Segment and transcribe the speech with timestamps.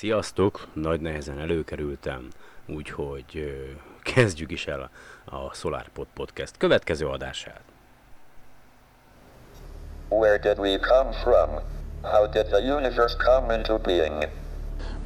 [0.00, 0.66] Sziasztok!
[0.72, 2.28] Nagy nehezen előkerültem,
[2.66, 3.54] úgyhogy
[4.02, 4.90] kezdjük is el
[5.24, 7.60] a SolarPod Podcast következő adását.
[10.08, 11.50] Where did we come from?
[12.02, 14.28] How did the universe come into being?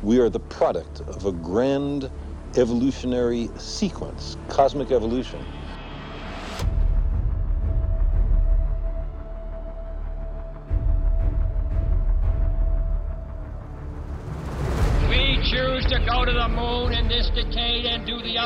[0.01, 2.11] We are the product of a grand
[2.57, 5.64] evolutionary sequence, cosmic evolution.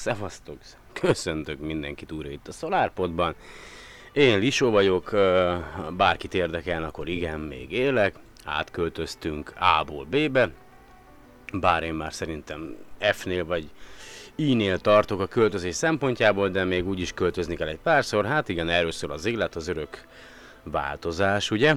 [0.00, 0.58] Szevasztok!
[0.92, 3.34] Köszöntök mindenkit újra itt a SolarPodban.
[4.12, 5.10] Én Lisó vagyok,
[5.96, 8.14] bárkit érdekel, akkor igen, még élek.
[8.44, 10.50] Átköltöztünk A-ból B-be,
[11.52, 13.70] bár én már szerintem F-nél vagy
[14.34, 18.26] I-nél tartok a költözés szempontjából, de még úgy is költözni kell egy párszor.
[18.26, 20.04] Hát igen, erről szól az élet, az örök
[20.62, 21.74] változás, ugye?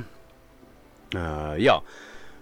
[1.16, 1.84] Uh, ja,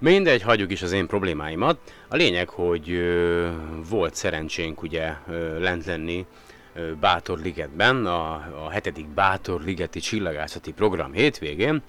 [0.02, 1.78] mindegy, hagyjuk is az én problémáimat.
[2.08, 3.50] A lényeg, hogy ö,
[3.90, 6.26] volt szerencsénk ugye ö, lent lenni
[6.74, 8.34] ö, Bátorligetben, a,
[8.66, 11.82] a hetedik Bátorligeti csillagászati program hétvégén.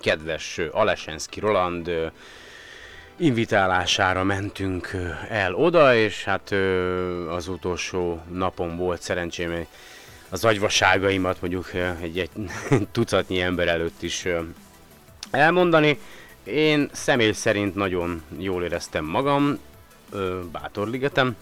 [0.00, 2.06] Kedves ö, Alesensky Roland ö,
[3.16, 4.90] invitálására mentünk
[5.28, 9.60] el oda, és hát ö, az utolsó napon volt szerencsém ö,
[10.28, 11.70] az agyvaságaimat mondjuk
[12.02, 12.30] egy, egy
[12.92, 14.26] tucatnyi ember előtt is
[15.30, 15.98] elmondani.
[16.50, 19.58] Én személy szerint nagyon jól éreztem magam
[20.52, 21.36] Bátorligetem.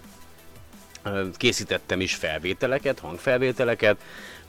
[1.36, 3.96] Készítettem is felvételeket, hangfelvételeket,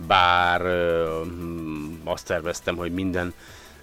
[0.07, 3.33] bár mm, azt terveztem, hogy minden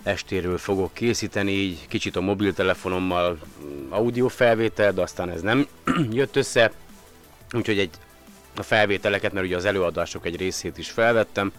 [0.03, 5.67] estéről fogok készíteni, így kicsit a mobiltelefonommal mm, audio felvétel, de aztán ez nem
[6.11, 6.73] jött össze.
[7.53, 7.91] Úgyhogy egy
[8.57, 11.53] a felvételeket, mert ugye az előadások egy részét is felvettem,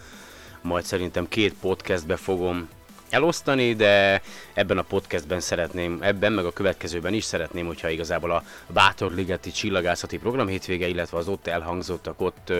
[0.62, 2.70] majd szerintem két podcastbe fogom
[3.10, 4.22] elosztani, de
[4.54, 10.18] ebben a podcastben szeretném, ebben meg a következőben is szeretném, hogyha igazából a Bátorligeti csillagászati
[10.18, 12.54] program hétvége, illetve az ott elhangzottak, ott,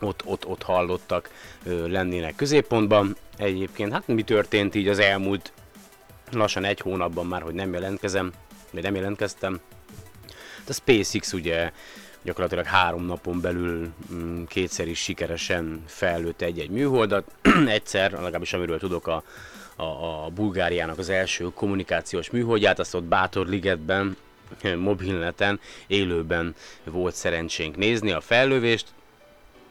[0.00, 1.30] ott, ott, ott hallottak
[1.86, 3.16] lennének középpontban.
[3.36, 5.52] Egyébként hát mi történt így az elmúlt
[6.30, 8.32] lassan egy hónapban már, hogy nem jelentkezem,
[8.70, 9.60] vagy nem jelentkeztem.
[10.58, 11.72] Hát A SpaceX ugye
[12.26, 17.30] gyakorlatilag három napon belül mm, kétszer is sikeresen fellőtt egy-egy műholdat.
[17.66, 19.22] Egyszer, legalábbis amiről tudok, a,
[19.76, 19.84] a,
[20.24, 24.16] a Bulgáriának az első kommunikációs műholdját, azt ott Bátorligetben,
[24.76, 26.54] mobilneten, élőben
[26.84, 28.86] volt szerencsénk nézni a fellövést,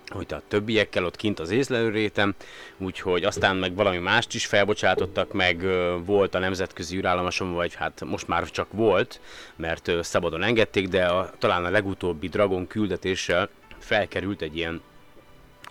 [0.08, 2.36] hogy a többiekkel ott kint az észlelőrétem,
[2.78, 5.66] úgyhogy aztán meg valami mást is felbocsátottak, meg
[6.06, 9.20] volt a nemzetközi űrállomáson, vagy hát most már csak volt,
[9.56, 13.50] mert szabadon engedték, de a, talán a legutóbbi Dragon küldetéssel
[13.80, 14.82] felkerült egy ilyen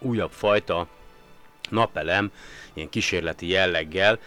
[0.00, 0.88] újabb fajta
[1.70, 2.30] napelem,
[2.74, 4.18] ilyen kísérleti jelleggel,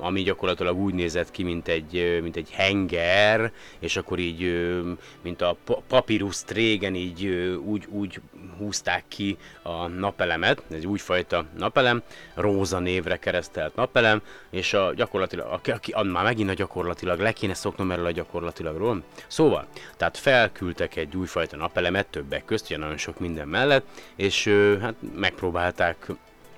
[0.00, 4.70] ami gyakorlatilag úgy nézett ki, mint egy, mint egy henger, és akkor így,
[5.22, 7.26] mint a pa- papíruszt régen így
[7.64, 8.20] úgy, úgy
[8.58, 12.02] húzták ki a napelemet, ez egy újfajta napelem,
[12.34, 17.54] Róza névre keresztelt napelem, és a gyakorlatilag, aki, a, már megint a gyakorlatilag, le kéne
[17.54, 19.02] szoknom erről a gyakorlatilagról.
[19.26, 19.66] Szóval,
[19.96, 23.86] tehát felküldtek egy újfajta napelemet többek közt, ugye nagyon sok minden mellett,
[24.16, 24.46] és
[24.80, 26.06] hát megpróbálták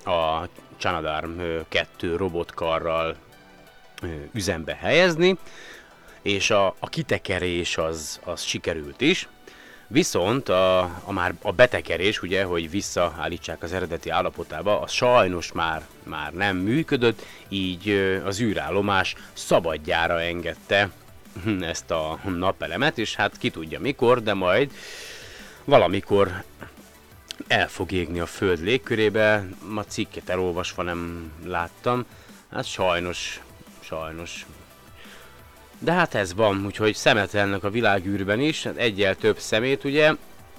[0.05, 0.47] a
[0.77, 3.15] Chanadarm 2 robotkarral
[4.33, 5.37] üzembe helyezni,
[6.21, 9.27] és a, a kitekerés az, az sikerült is,
[9.87, 15.81] Viszont a, a már a betekerés, ugye, hogy visszaállítsák az eredeti állapotába, az sajnos már,
[16.03, 17.89] már nem működött, így
[18.25, 20.89] az űrállomás szabadjára engedte
[21.61, 24.71] ezt a napelemet, és hát ki tudja mikor, de majd
[25.63, 26.43] valamikor
[27.47, 29.45] el fog égni a föld légkörébe.
[29.67, 32.05] Ma cikket elolvasva nem láttam.
[32.51, 33.41] Hát sajnos,
[33.79, 34.45] sajnos.
[35.79, 40.13] De hát ez van, úgyhogy szemetelnek a világűrben is, hát egyel több szemét ugye.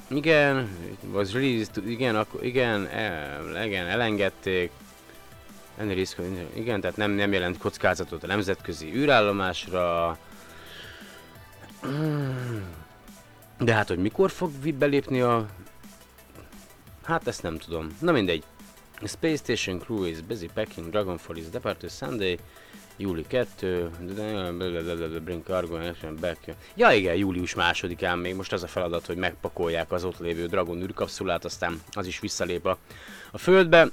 [0.08, 0.68] Igen,
[1.12, 4.70] was released, igen, akkor, igen, el, igen, elengedték.
[5.76, 6.04] Ennél
[6.54, 10.18] igen, tehát nem, nem jelent kockázatot a nemzetközi űrállomásra.
[13.58, 15.46] De hát, hogy mikor fog belépni a...
[17.06, 17.96] Hát ezt nem tudom.
[18.00, 18.42] Na mindegy.
[19.04, 22.38] Space Station crew is busy packing Dragonfall is departure Sunday.
[22.96, 26.38] Júli 2, blablabla, bring cargo action back.
[26.74, 30.82] Ja igen, július másodikán még most az a feladat, hogy megpakolják az ott lévő Dragon
[30.82, 32.78] űrkapszulát, aztán az is visszalép a,
[33.30, 33.88] a földbe.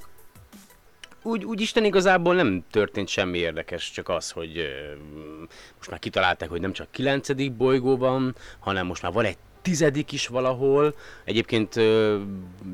[1.22, 4.94] Úgy, úgy Isten igazából nem történt semmi érdekes, csak az, hogy ö,
[5.78, 7.52] most már kitalálták, hogy nem csak 9.
[7.52, 10.96] bolygóban, hanem most már van egy tizedik is valahol.
[11.24, 12.20] Egyébként ö,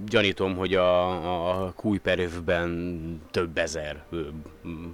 [0.05, 4.21] gyanítom, hogy a, a, Kuiperövben több ezer ö,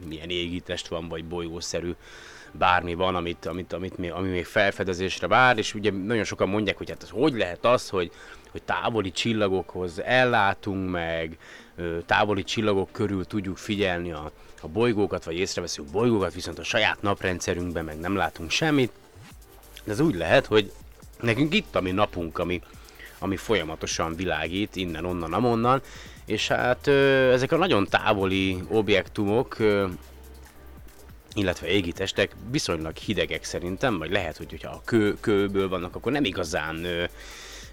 [0.10, 1.92] ilyen égitest van, vagy bolygószerű
[2.52, 6.78] bármi van, amit, amit, amit még, ami még felfedezésre vár, és ugye nagyon sokan mondják,
[6.78, 8.12] hogy hát az hogy lehet az, hogy,
[8.52, 11.38] hogy távoli csillagokhoz ellátunk meg,
[12.06, 14.32] távoli csillagok körül tudjuk figyelni a,
[14.62, 18.92] a bolygókat, vagy észreveszünk bolygókat, viszont a saját naprendszerünkben meg nem látunk semmit.
[19.84, 20.72] De ez úgy lehet, hogy
[21.22, 22.62] nekünk itt a mi napunk, ami,
[23.20, 25.82] ami folyamatosan világít, innen, onnan, amonnan,
[26.26, 29.88] és hát ö, ezek a nagyon távoli objektumok, ö,
[31.34, 36.24] illetve égitestek viszonylag hidegek szerintem, vagy lehet, hogy hogyha a kő, kőből vannak, akkor nem
[36.24, 37.04] igazán ö,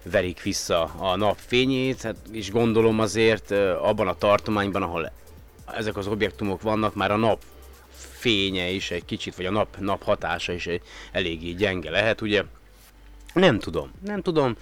[0.03, 5.11] verik vissza a nap fényét, hát, és gondolom azért ö, abban a tartományban, ahol
[5.73, 7.41] ezek az objektumok vannak, már a nap
[8.23, 10.81] fénye is egy kicsit, vagy a nap, nap hatása is egy
[11.11, 12.43] eléggé gyenge lehet, ugye?
[13.33, 14.55] Nem tudom, nem tudom.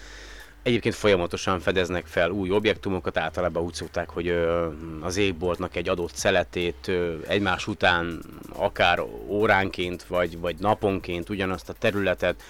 [0.63, 4.67] Egyébként folyamatosan fedeznek fel új objektumokat, általában úgy szokták, hogy ö,
[4.99, 8.23] az égboltnak egy adott szeletét ö, egymás után,
[8.53, 12.43] akár óránként, vagy, vagy naponként ugyanazt a területet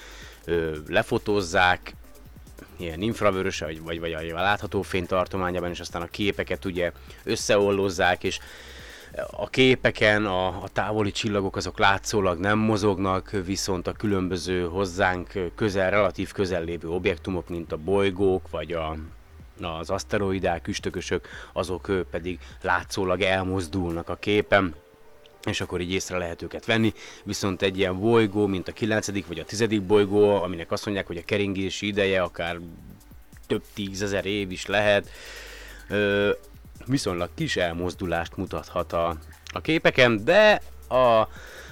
[0.45, 1.95] ö, lefotózzák,
[2.77, 6.91] ilyen infravörös, vagy, vagy, vagy a látható fénytartományában, és aztán a képeket ugye
[7.23, 8.39] összeollozzák, és
[9.31, 15.89] a képeken a, a távoli csillagok azok látszólag nem mozognak, viszont a különböző hozzánk közel,
[15.89, 18.95] relatív közel lévő objektumok, mint a bolygók, vagy a,
[19.61, 24.75] az aszteroidák, üstökösök, azok pedig látszólag elmozdulnak a képen
[25.45, 26.93] és akkor így észre lehet őket venni,
[27.23, 29.25] viszont egy ilyen bolygó, mint a 9.
[29.27, 29.67] vagy a 10.
[29.81, 32.59] bolygó, aminek azt mondják, hogy a keringési ideje akár
[33.47, 35.09] több tízezer év is lehet,
[36.85, 39.17] viszonylag kis elmozdulást mutathat a,
[39.53, 41.19] a képeken, de a,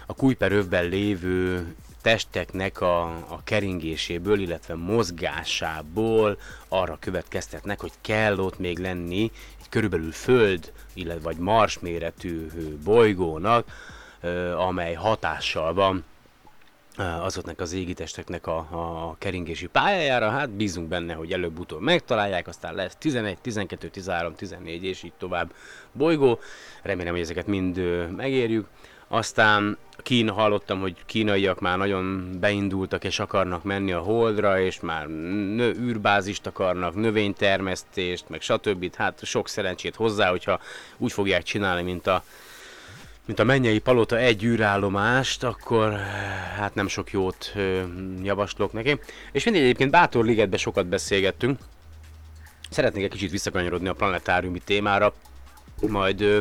[0.06, 1.68] a Kuiperövben lévő
[2.02, 10.12] testeknek a, a keringéséből, illetve mozgásából arra következtetnek, hogy kell ott még lenni egy körülbelül
[10.12, 12.48] Föld, illetve vagy Mars méretű
[12.84, 13.68] bolygónak,
[14.58, 16.04] amely hatással van
[17.00, 22.96] azoknak az égitesteknek a, a keringési pályájára, hát bízunk benne, hogy előbb-utóbb megtalálják, aztán lesz
[22.96, 25.54] 11, 12, 13, 14 és így tovább
[25.92, 26.40] bolygó.
[26.84, 27.82] Remélem, hogy ezeket mind
[28.16, 28.68] megérjük.
[29.08, 35.08] Aztán Kína, hallottam, hogy kínaiak már nagyon beindultak és akarnak menni a Holdra, és már
[35.08, 38.96] nő, űrbázist akarnak, növénytermesztést, meg stb.
[38.96, 40.60] Hát sok szerencsét hozzá, hogyha
[40.98, 42.24] úgy fogják csinálni, mint a,
[43.30, 45.94] mint a mennyei palota egy űrállomást, akkor
[46.58, 47.82] hát nem sok jót ö,
[48.24, 49.00] javaslok neki.
[49.32, 51.60] És mindig egyébként Bátor Ligetben sokat beszélgettünk.
[52.70, 55.14] Szeretnék egy kicsit visszakanyarodni a planetáriumi témára,
[55.88, 56.40] majd ö,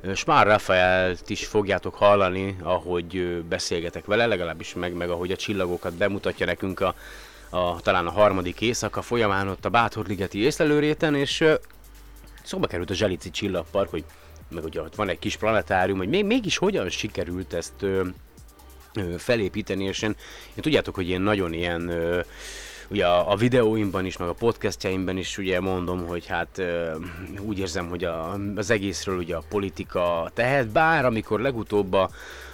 [0.00, 5.94] ö, Smár Rafaelt is fogjátok hallani, ahogy beszélgetek vele, legalábbis meg, meg ahogy a csillagokat
[5.94, 6.94] bemutatja nekünk a,
[7.50, 11.44] a talán a harmadik éjszaka folyamán ott a Bátorligeti észlelőréten, és
[12.42, 14.04] szóba került a Zselici csillagpark, hogy
[14.50, 18.06] meg ugye ott van egy kis planetárium, hogy még, mégis hogyan sikerült ezt ö,
[18.94, 20.16] ö, felépíteni, és én,
[20.54, 22.20] én tudjátok, hogy én nagyon ilyen ö,
[22.88, 26.62] ugye a, a videóimban is, meg a podcastjaimban is ugye mondom, hogy hát
[27.40, 32.10] úgy érzem, hogy a, az egészről ugye a politika tehet, bár amikor legutóbb a,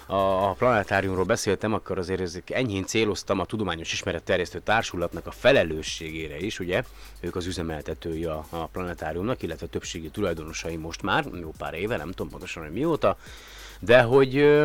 [0.07, 6.39] a, a planetáriumról beszéltem, akkor azért ezek enyhén céloztam a Tudományos Ismeretterjesztő Társulatnak a felelősségére
[6.39, 6.83] is, ugye?
[7.21, 12.11] Ők az üzemeltetői a, a planetáriumnak, illetve többségi tulajdonosai most már, jó pár éve, nem
[12.11, 13.17] tudom pontosan, hogy mióta,
[13.81, 14.61] de hogy,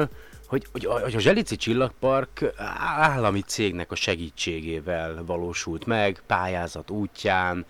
[0.47, 2.53] hogy, hogy, a, hogy a Zselici Csillagpark
[2.97, 7.65] állami cégnek a segítségével valósult meg, pályázat útján,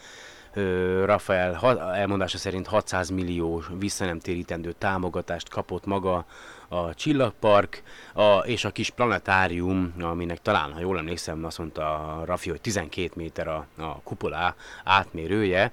[1.06, 6.26] Rafael elmondása szerint 600 millió visszanemtérítendő támogatást kapott maga
[6.68, 7.84] a Csillagpark,
[8.14, 13.12] a, és a kis planetárium, aminek talán, ha jól emlékszem, azt mondta Rafi, hogy 12
[13.16, 15.72] méter a, a kupola átmérője,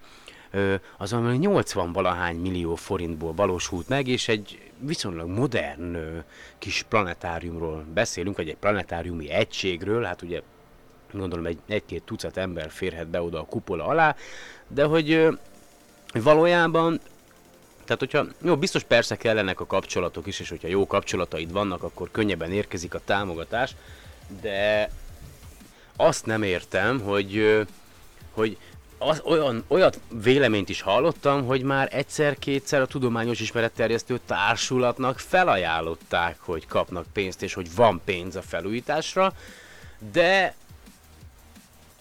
[0.50, 5.96] ö, az valami 80 valahány millió forintból valósult meg, és egy viszonylag modern
[6.58, 10.42] kis planetáriumról beszélünk, vagy egy planetáriumi egységről, hát ugye
[11.18, 14.16] gondolom egy, egy-két tucat ember férhet be oda a kupola alá,
[14.68, 15.28] de hogy
[16.12, 17.00] valójában
[17.84, 22.10] tehát, hogyha, jó, biztos persze kellenek a kapcsolatok is, és hogyha jó kapcsolataid vannak, akkor
[22.10, 23.74] könnyebben érkezik a támogatás,
[24.40, 24.90] de
[25.96, 27.64] azt nem értem, hogy,
[28.30, 28.58] hogy
[28.98, 36.66] az, olyan, olyat véleményt is hallottam, hogy már egyszer-kétszer a Tudományos Ismeretterjesztő Társulatnak felajánlották, hogy
[36.66, 39.32] kapnak pénzt, és hogy van pénz a felújításra,
[40.12, 40.54] de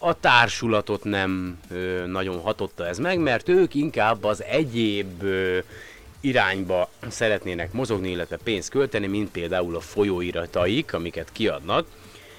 [0.04, 5.58] a társulatot nem ö, nagyon hatotta ez meg, mert ők inkább az egyéb ö,
[6.20, 11.86] irányba szeretnének mozogni, illetve pénzt költeni, mint például a folyóirataik, amiket kiadnak,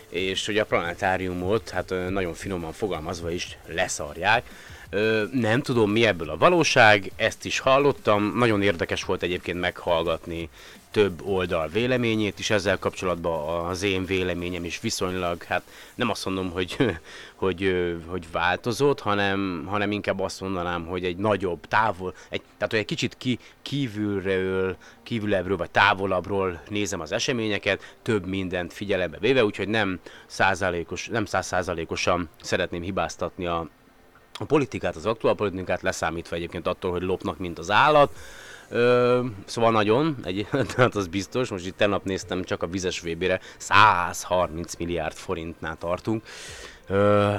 [0.09, 4.43] és hogy a planetáriumot, hát ö, nagyon finoman fogalmazva is leszarják.
[4.89, 10.49] Ö, nem tudom mi ebből a valóság, ezt is hallottam, nagyon érdekes volt egyébként meghallgatni
[10.95, 12.49] több oldal véleményét is.
[12.49, 15.61] Ezzel kapcsolatban az én véleményem is viszonylag, hát
[15.95, 16.75] nem azt mondom, hogy,
[17.43, 17.75] hogy,
[18.07, 22.85] hogy változott, hanem, hanem inkább azt mondanám, hogy egy nagyobb, távol, egy, tehát hogy egy
[22.85, 29.99] kicsit ki, kívülről, kívülebbről vagy távolabbról nézem az eseményeket, több mindent figyelembe véve, úgyhogy nem
[30.25, 33.69] százalékos, nem százszázalékosan szeretném hibáztatni a,
[34.39, 38.15] a politikát, az aktuál politikát, leszámítva egyébként attól, hogy lopnak, mint az állat.
[38.69, 43.39] Ö, szóval nagyon, egy, tehát az biztos, most itt tegnap néztem csak a vizes VB-re,
[43.57, 46.23] 130 milliárd forintnál tartunk.
[46.87, 47.33] Ö,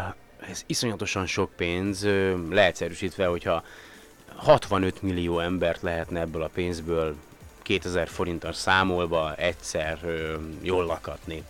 [0.51, 3.63] ez iszonyatosan sok pénz, ö, leegyszerűsítve, hogyha
[4.37, 7.15] 65 millió embert lehetne ebből a pénzből
[7.63, 11.43] 2000 forinttal számolva egyszer ö, jól lakatni.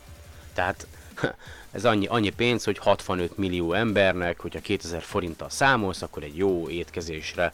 [0.54, 0.86] Tehát
[1.76, 6.68] ez annyi, annyi pénz, hogy 65 millió embernek, hogyha 2000 forinttal számolsz, akkor egy jó
[6.68, 7.52] étkezésre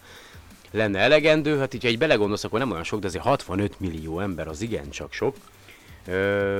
[0.70, 1.58] lenne elegendő.
[1.58, 4.60] Hát így, ha egy belegondolsz, akkor nem olyan sok, de azért 65 millió ember az
[4.60, 5.36] igencsak sok.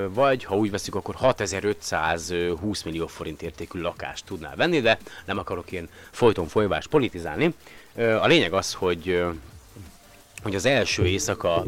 [0.09, 5.73] Vagy ha úgy veszük, akkor 6520 millió forint értékű lakást tudnál venni, de nem akarok
[5.73, 7.55] én folyton folyvás politizálni.
[7.97, 9.25] A lényeg az, hogy,
[10.43, 11.65] hogy az első éjszaka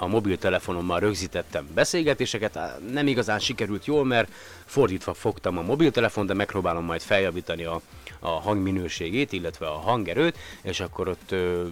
[0.00, 2.58] a mobiltelefonommal rögzítettem beszélgetéseket,
[2.92, 4.32] nem igazán sikerült jól, mert
[4.64, 7.80] fordítva fogtam a mobiltelefon, de megpróbálom majd feljavítani a,
[8.18, 11.66] a hangminőségét, illetve a hangerőt, és akkor ott ö,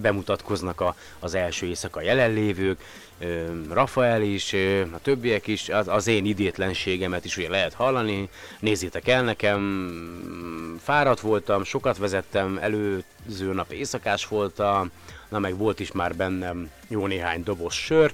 [0.00, 2.80] bemutatkoznak a, az első éjszaka jelenlévők,
[3.18, 8.28] ö, Rafael is, ö, a többiek is, az, az én idétlenségemet is ugye lehet hallani,
[8.60, 14.90] nézzétek el nekem, fáradt voltam, sokat vezettem, előző nap éjszakás voltam,
[15.28, 18.12] na meg volt is már bennem jó néhány doboz sör,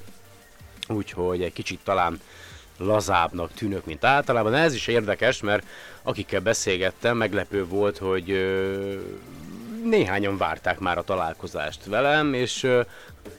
[0.88, 2.21] úgyhogy egy kicsit talán
[2.78, 4.54] lazábbnak tűnök, mint általában.
[4.54, 5.66] Ez is érdekes, mert
[6.02, 9.00] akikkel beszélgettem, meglepő volt, hogy ö,
[9.85, 12.68] néhányan várták már a találkozást velem, és,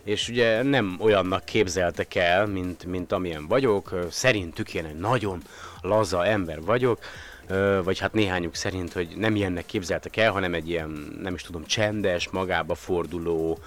[0.03, 3.93] és ugye nem olyannak képzeltek el, mint, mint amilyen vagyok.
[4.09, 5.41] Szerintük én egy nagyon
[5.81, 6.99] laza ember vagyok,
[7.83, 11.65] vagy hát néhányuk szerint, hogy nem ilyennek képzeltek el, hanem egy ilyen, nem is tudom,
[11.65, 13.59] csendes, magába forduló,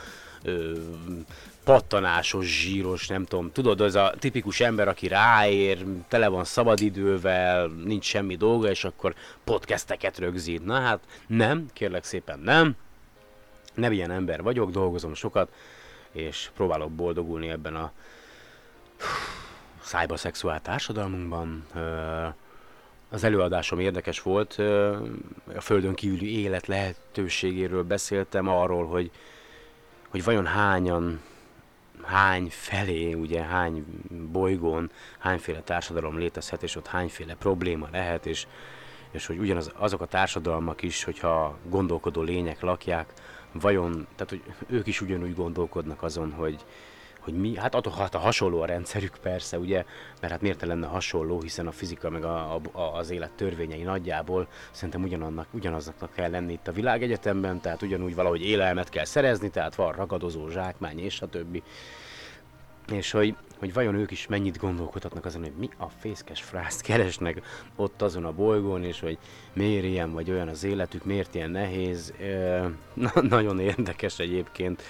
[1.65, 8.05] pattanásos, zsíros, nem tudom, tudod, az a tipikus ember, aki ráér, tele van szabadidővel, nincs
[8.05, 10.65] semmi dolga, és akkor podcasteket rögzít.
[10.65, 12.77] Na hát nem, kérlek szépen nem.
[13.75, 15.53] Nem ilyen ember vagyok, dolgozom sokat,
[16.13, 17.93] és próbálok boldogulni ebben a
[19.81, 21.67] szájbaszexuál társadalmunkban.
[21.75, 22.27] Ö,
[23.11, 24.53] az előadásom érdekes volt,
[25.55, 29.11] a földön kívüli élet lehetőségéről beszéltem, arról, hogy,
[30.09, 31.21] hogy vajon hányan,
[32.03, 33.85] hány felé, ugye hány
[34.33, 38.47] bolygón, hányféle társadalom létezhet, és ott hányféle probléma lehet, és,
[39.11, 43.13] és hogy ugyanaz azok a társadalmak is, hogyha gondolkodó lények lakják,
[43.53, 46.65] vajon, tehát hogy ők is ugyanúgy gondolkodnak azon, hogy,
[47.31, 49.85] hogy mi, hát attól, hát a hasonló a rendszerük persze, ugye,
[50.21, 53.83] mert hát miért ne lenne hasonló, hiszen a fizika meg a, a, az élet törvényei
[53.83, 59.51] nagyjából szerintem ugyanannak, ugyanaznak kell lenni itt a világegyetemben, tehát ugyanúgy valahogy élelmet kell szerezni,
[59.51, 61.63] tehát van ragadozó zsákmány és a többi.
[62.93, 67.43] És hogy, hogy vajon ők is mennyit gondolkodhatnak azon, hogy mi a fészkes frászt keresnek
[67.77, 69.19] ott azon a bolygón, és hogy
[69.53, 72.15] miért ilyen vagy olyan az életük, miért ilyen nehéz.
[72.21, 74.83] Ö, na, nagyon érdekes egyébként.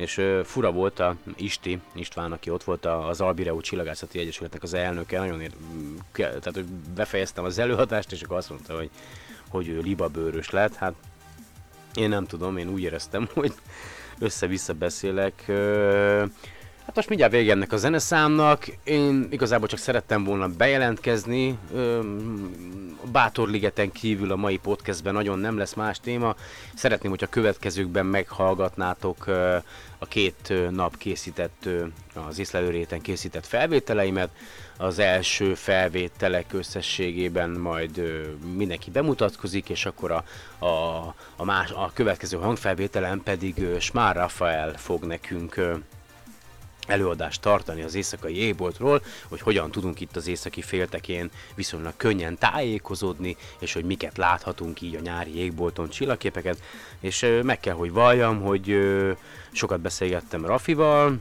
[0.00, 5.18] És fura volt a Isti, István, aki ott volt az Albireó Csillagászati Egyesületnek az elnöke,
[5.18, 5.52] nagyon ér,
[6.12, 6.64] tehát hogy
[6.94, 8.90] befejeztem az előadást, és akkor azt mondta, hogy,
[9.48, 10.74] hogy ő libabőrös lett.
[10.74, 10.92] Hát
[11.94, 13.52] én nem tudom, én úgy éreztem, hogy
[14.18, 15.44] össze-vissza beszélek.
[16.86, 18.66] Hát most mindjárt vége ennek a zeneszámnak.
[18.84, 21.58] Én igazából csak szerettem volna bejelentkezni.
[23.12, 26.34] Bátorligeten kívül a mai podcastben nagyon nem lesz más téma.
[26.74, 29.24] Szeretném, hogy a következőkben meghallgatnátok
[30.02, 31.68] a két nap készített,
[32.28, 34.30] az észlelőréten készített felvételeimet.
[34.76, 38.02] Az első felvételek összességében majd
[38.56, 40.24] mindenki bemutatkozik, és akkor a,
[40.66, 45.60] a, a, más, a következő hangfelvételen pedig Smár Rafael fog nekünk
[46.90, 53.36] előadást tartani az éjszakai égboltról, hogy hogyan tudunk itt az északi féltekén viszonylag könnyen tájékozódni,
[53.58, 56.62] és hogy miket láthatunk így a nyári égbolton csillagképeket,
[57.00, 58.76] és meg kell, hogy valljam, hogy
[59.52, 61.18] sokat beszélgettem Rafival,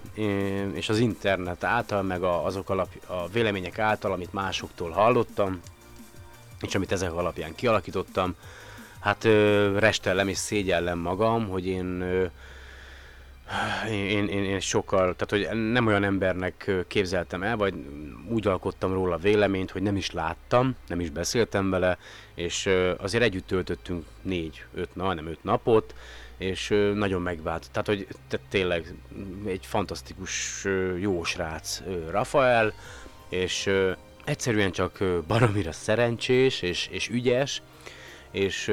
[0.74, 5.60] és az internet által, meg azok alap, a vélemények által, amit másoktól hallottam,
[6.62, 8.36] és amit ezek alapján kialakítottam,
[9.00, 9.24] hát
[9.78, 12.04] restellem és szégyellem magam, hogy én
[13.90, 17.74] én, én, én sokkal, tehát hogy nem olyan embernek képzeltem el, vagy
[18.28, 21.98] úgy alkottam róla véleményt, hogy nem is láttam, nem is beszéltem vele,
[22.36, 25.96] és azért együtt töltöttünk négy, öt, na, nem öt napot,
[26.38, 27.68] és nagyon megvált.
[27.72, 28.94] Tehát, hogy te, tényleg
[29.46, 30.66] egy fantasztikus,
[31.00, 32.74] jó srác Rafael,
[33.30, 33.70] és
[34.26, 37.62] egyszerűen csak baromira szerencsés és, és ügyes,
[38.32, 38.72] és,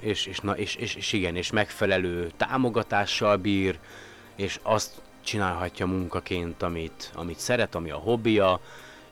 [0.00, 3.78] és, és, na, és, és, és igen, és megfelelő támogatással bír,
[4.36, 8.60] és azt csinálhatja munkaként, amit, amit szeret, ami a hobbija,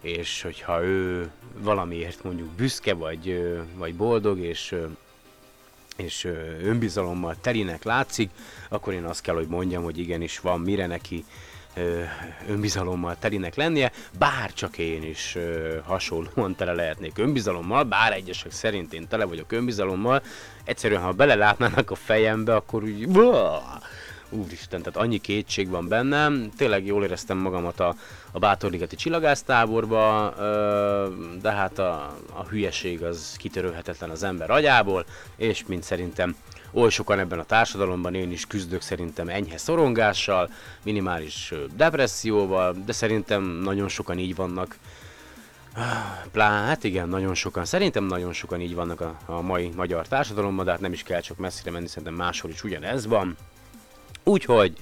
[0.00, 4.74] és hogyha ő valamiért mondjuk büszke, vagy, vagy boldog, és,
[5.96, 6.24] és
[6.62, 8.30] önbizalommal telinek látszik,
[8.68, 11.24] akkor én azt kell, hogy mondjam, hogy igenis van mire neki
[12.48, 18.92] önbizalommal telinek lennie, bár csak én is ö, hasonlóan tele lehetnék önbizalommal, bár egyesek szerint
[18.92, 20.22] én tele vagyok önbizalommal,
[20.64, 23.06] egyszerűen ha belelátnának a fejembe, akkor úgy
[24.30, 27.94] úristen, tehát annyi kétség van bennem, tényleg jól éreztem magamat a,
[28.32, 31.08] a Bátorligeti csillagásztáborba, ö,
[31.40, 35.04] de hát a, a hülyeség az kitörölhetetlen az ember agyából,
[35.36, 36.36] és mint szerintem
[36.76, 40.50] oly sokan ebben a társadalomban, én is küzdök szerintem enyhe szorongással,
[40.82, 44.76] minimális depresszióval, de szerintem nagyon sokan így vannak.
[46.32, 47.64] Plá, hát igen, nagyon sokan.
[47.64, 51.20] Szerintem nagyon sokan így vannak a, a mai magyar társadalomban, de hát nem is kell
[51.20, 53.36] csak messzire menni, szerintem máshol is ugyanez van.
[54.24, 54.76] Úgyhogy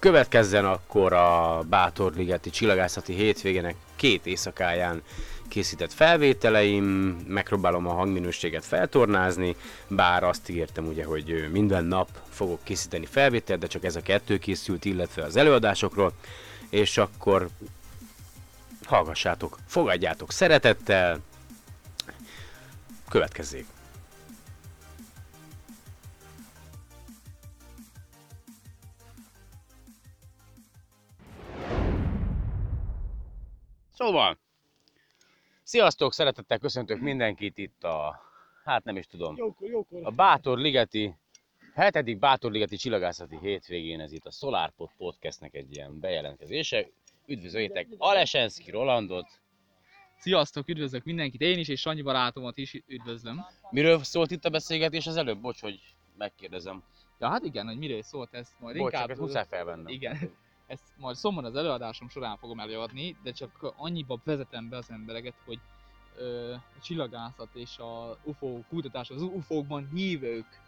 [0.00, 5.02] következzen akkor a Bátorligeti csillagászati hétvégének két éjszakáján
[5.50, 6.84] készített felvételeim,
[7.26, 9.56] megpróbálom a hangminőséget feltornázni,
[9.88, 14.38] bár azt ígértem ugye, hogy minden nap fogok készíteni felvételt, de csak ez a kettő
[14.38, 16.12] készült, illetve az előadásokról,
[16.68, 17.48] és akkor
[18.84, 21.20] hallgassátok, fogadjátok szeretettel,
[23.08, 23.66] következzék.
[33.94, 34.38] Szóval,
[35.70, 38.20] sziasztok, szeretettel köszöntök mindenkit itt a,
[38.64, 40.00] hát nem is tudom, Jókor, jókor.
[40.02, 41.14] a Bátor Ligeti,
[41.74, 46.86] hetedik Bátor Ligeti csillagászati hétvégén ez itt a SolarPod Podcastnek egy ilyen bejelentkezése.
[47.26, 49.26] Üdvözöljétek Alesenszki Rolandot.
[50.18, 53.44] Sziasztok, üdvözlök mindenkit, én is, és Sanyi barátomat is üdvözlöm.
[53.70, 55.40] Miről szólt itt a beszélgetés az előbb?
[55.40, 55.80] Bocs, hogy
[56.16, 56.82] megkérdezem.
[57.18, 59.02] Ja, hát igen, hogy miről szólt ez majd Bocs, inkább...
[59.02, 59.88] csak ezt muszáj felvennem.
[59.88, 60.18] Igen,
[60.70, 65.34] ezt majd szomban az előadásom során fogom előadni, de csak annyiba vezetem be az embereket,
[65.44, 65.58] hogy
[66.16, 70.60] ö, a csillagászat és a UFO kutatás, az UFO-kban hívők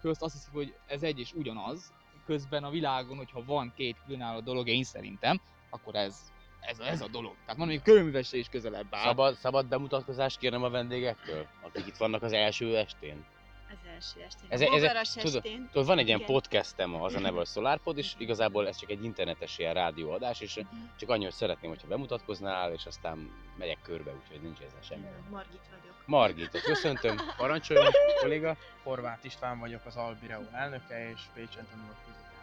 [0.00, 1.92] közt azt hiszik, hogy ez egy és ugyanaz.
[2.26, 7.00] Közben a világon, hogyha van két különálló dolog, én szerintem, akkor ez, ez, a, ez
[7.00, 7.34] a dolog.
[7.40, 9.04] Tehát van, hogy körülművesre is közelebb áll.
[9.04, 13.24] Szabad, szabad bemutatkozást kérnem a vendégektől, akik itt vannak az első estén.
[13.72, 14.46] Az első estén.
[14.48, 15.68] Ez- Ez, ez- tudod- estén.
[15.72, 16.30] Tudod, van egy ilyen Igen.
[16.32, 20.54] podcastem, az a neve a SolarPod, és igazából ez csak egy internetes ilyen rádióadás, és
[20.54, 20.66] Mhm.
[20.98, 25.06] csak annyi, hogy szeretném, hogyha bemutatkoznál, és aztán megyek körbe, úgyhogy nincs ezzel semmi.
[25.30, 25.96] Margit vagyok.
[26.06, 28.56] Margitot köszöntöm, parancsoljon, kolléga.
[28.82, 31.96] Horváth István vagyok, az Albireó elnöke, és Pécsen tanulok.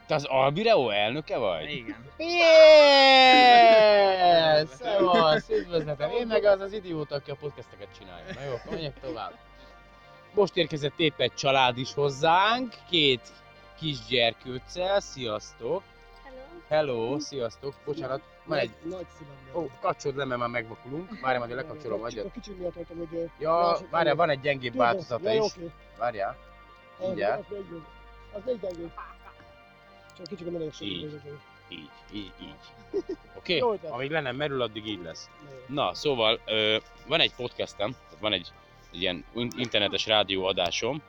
[0.08, 1.70] Te az Albireo elnöke vagy?
[1.72, 2.06] Igen.
[3.40, 4.66] Yeah!
[4.68, 6.10] Szevasz, üdvözletem.
[6.12, 8.34] Én meg az az idióta, aki a podcasteket csinálja.
[8.34, 9.34] Na jó, akkor menjek tovább.
[10.34, 13.22] Most érkezett épp egy család is hozzánk, két
[13.80, 15.84] kisgyerkőccel, sziasztok!
[16.68, 16.94] Hello.
[16.98, 17.74] Hello, sziasztok!
[17.86, 18.72] Bocsánat, van egy...
[18.84, 19.64] Nagy szívem.
[19.64, 21.20] Ó, kapcsolod le, mert már megvakulunk.
[21.22, 22.26] Várjál, majd lekapcsolom Csak agyat.
[22.26, 23.30] A kicsit miatt voltam, hogy...
[23.40, 25.52] Ja, várjál, van egy gyengébb Tudom, változata ja, is.
[25.56, 25.72] oké.
[25.98, 26.38] Várjál.
[27.00, 27.52] Az- Mindjárt.
[27.52, 27.58] Az.
[28.32, 28.92] Az még gyengébb.
[30.18, 30.88] Csak kicsit nem elég sok.
[30.88, 31.22] Így.
[31.70, 32.56] Így, így, így.
[33.38, 33.62] Oké?
[33.62, 33.90] Okay?
[33.90, 35.30] Amíg le nem merül, addig így lesz.
[35.68, 38.52] Na, szóval ö, van egy podcastem, van egy,
[38.92, 41.02] egy ilyen in- internetes rádióadásom,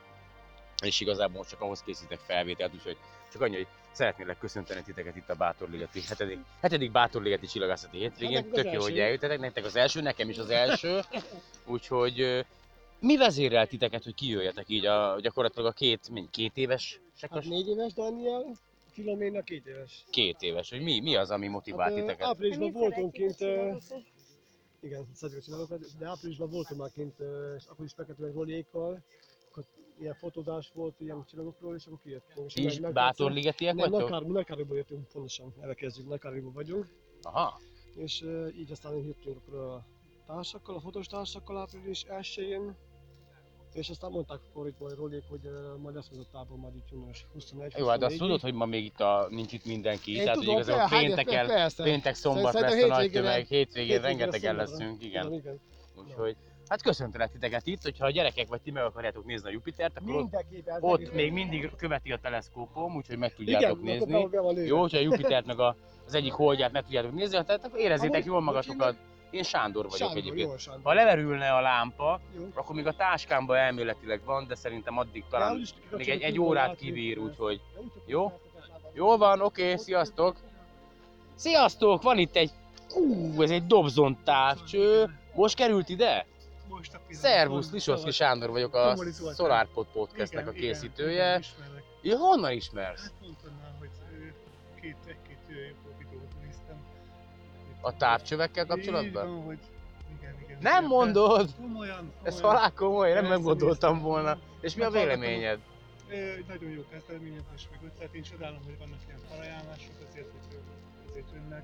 [0.83, 2.97] és igazából most csak ahhoz készítek felvételt, úgyhogy
[3.31, 8.49] csak annyi, hogy szeretnélek köszönteni titeket itt a Bátorligeti, hetedik, hetedik Bátorligeti csillagászati hétvégén.
[8.49, 9.01] Tök jó, hogy első.
[9.01, 10.99] eljöttetek, nektek az első, nekem is az első.
[11.65, 12.45] Úgyhogy
[12.99, 17.67] mi vezérel titeket, hogy kijöjjetek így a, gyakorlatilag a két, mind, két éves Hát négy
[17.67, 18.43] éves Daniel,
[18.91, 20.03] Filoména két éves.
[20.09, 22.27] Két éves, hogy mi, mi az, ami motivál Hát, titeket?
[22.27, 23.37] áprilisban voltunk kint,
[24.81, 27.19] igen, szeretjük a csillagokat, de áprilisban voltunk már kint,
[27.57, 29.03] és akkor is feketően Rolékkal,
[29.49, 29.65] akkor
[29.99, 32.47] ilyen fotózás volt ilyen csillagokról, és akkor kijöttünk.
[32.47, 34.09] És Ti is bátorligetiek Nem, vagytok?
[34.09, 36.87] Nagykár- Nagykárolyból jöttünk, pontosan, elkezdjük, Nagykárolyból vagyunk,
[37.21, 37.59] Aha,
[37.95, 38.25] és
[38.57, 39.85] így aztán jöttünk akkor a
[40.25, 42.59] társakkal, a fotós társakkal április 1
[43.73, 46.89] és aztán mondták itt majd Rolék, hogy ö, majd lesz az a tábor majd itt
[46.91, 48.17] június 21 jó, hát azt 24-ig.
[48.17, 50.99] tudod, hogy ma még itt a, nincs itt mindenki, Én tehát tudom, hogy igazából hát,
[50.99, 51.83] pénteken, persze.
[51.83, 55.41] péntek, szombat Szerintem lesz a nagy tömeg, hétvégén rengetegen leszünk, igen.
[55.95, 56.35] Úgyhogy,
[56.67, 60.15] hát köszöntelek titeket itt, hogyha a gyerekek vagy ti meg akarjátok nézni a Jupitert, akkor
[60.15, 60.35] ott,
[60.79, 64.65] ott még mindig követi a teleszkópom, úgyhogy meg tudjátok Igen, nézni.
[64.65, 68.25] Jó, hogyha a Jupitert meg a, az egyik holdját meg tudjátok nézni, tehát akkor érezzétek
[68.25, 68.95] jól magatokat.
[69.31, 70.49] Én Sándor vagyok Sándor, egyébként.
[70.49, 70.83] jó, Sándor.
[70.83, 72.47] Ha leverülne a lámpa, Jó.
[72.53, 76.75] akkor még a táskámban elméletileg van, de szerintem addig talán úgyis még egy, egy órát
[76.75, 78.39] kibír, úgyhogy Ja, Jó?
[78.93, 80.35] Jól van, oké, sziasztok!
[81.35, 82.01] Sziasztok!
[82.01, 82.51] Van itt egy...
[82.95, 85.09] Ú, ez egy Dobson távcső.
[85.35, 86.25] Most került ide?
[86.69, 88.95] Most a Szervusz, Lisovszki Sándor vagyok, a.
[89.35, 91.39] SolarPod podcastnek a készítője.
[92.01, 93.01] Ja, honnan ismersz?
[93.01, 93.11] Hát
[97.81, 99.27] A távcsövekkel Így kapcsolatban?
[99.35, 99.59] van, hogy
[100.19, 100.57] igen, igen.
[100.61, 101.37] Nem igen, mondod!
[101.45, 101.61] persze.
[101.61, 102.55] Komolyan, Ez komolyan.
[102.57, 104.09] halál komoly, nem, nem Persze, gondoltam néztem.
[104.11, 104.37] volna.
[104.61, 105.59] És mi a Hát véleményed?
[106.47, 108.13] Nagyon jó kezdeményezés, meg ötlet.
[108.13, 110.59] Én csodálom, hogy vannak ilyen felajánlások, azért, hogy
[111.09, 111.63] azért jönnek.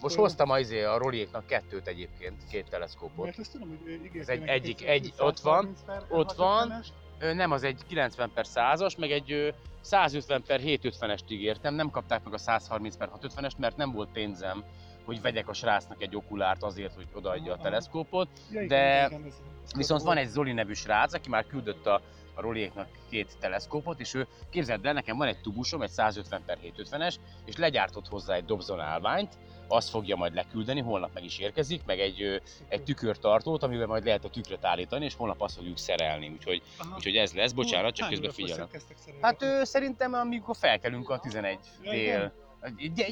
[0.00, 3.24] Most hoztam az a Roléknak kettőt egyébként, két teleszkópot.
[3.24, 6.68] Mert azt tudom, hogy ígérte Ez egy- egyik- egy ott van, 130 per ott van.
[6.70, 6.88] 650-est.
[7.18, 9.48] Ö, Nem, az egy 90 per 100-as, meg egy ö,
[9.80, 14.64] 150 per 750-est ígértem, nem kapták meg a 130 per 650-est, mert nem volt pénzem,
[15.04, 18.28] hogy vegyek a srácnak egy okulárt azért, hogy odaadja a teleszkópot.
[18.68, 19.10] De
[19.76, 22.00] Viszont van egy Zoli nevű srác, aki már küldött a,
[22.34, 26.58] a Roléknak két teleszkópot, és ő, képzeld el, nekem van egy tubusom, egy 150 per
[26.62, 31.84] 750-es, és legyártott hozzá egy Dobson állványt, azt fogja majd leküldeni, holnap meg is érkezik,
[31.86, 36.28] meg egy, egy tükörtartót, amivel majd lehet a tükröt állítani, és holnap azt fogjuk szerelni,
[36.28, 36.94] úgyhogy, Aha.
[36.96, 38.70] úgyhogy ez lesz, bocsánat, csak Hány közben szerelni?
[39.20, 42.32] Hát ő, szerintem amikor felkelünk a 11 Ja, dél,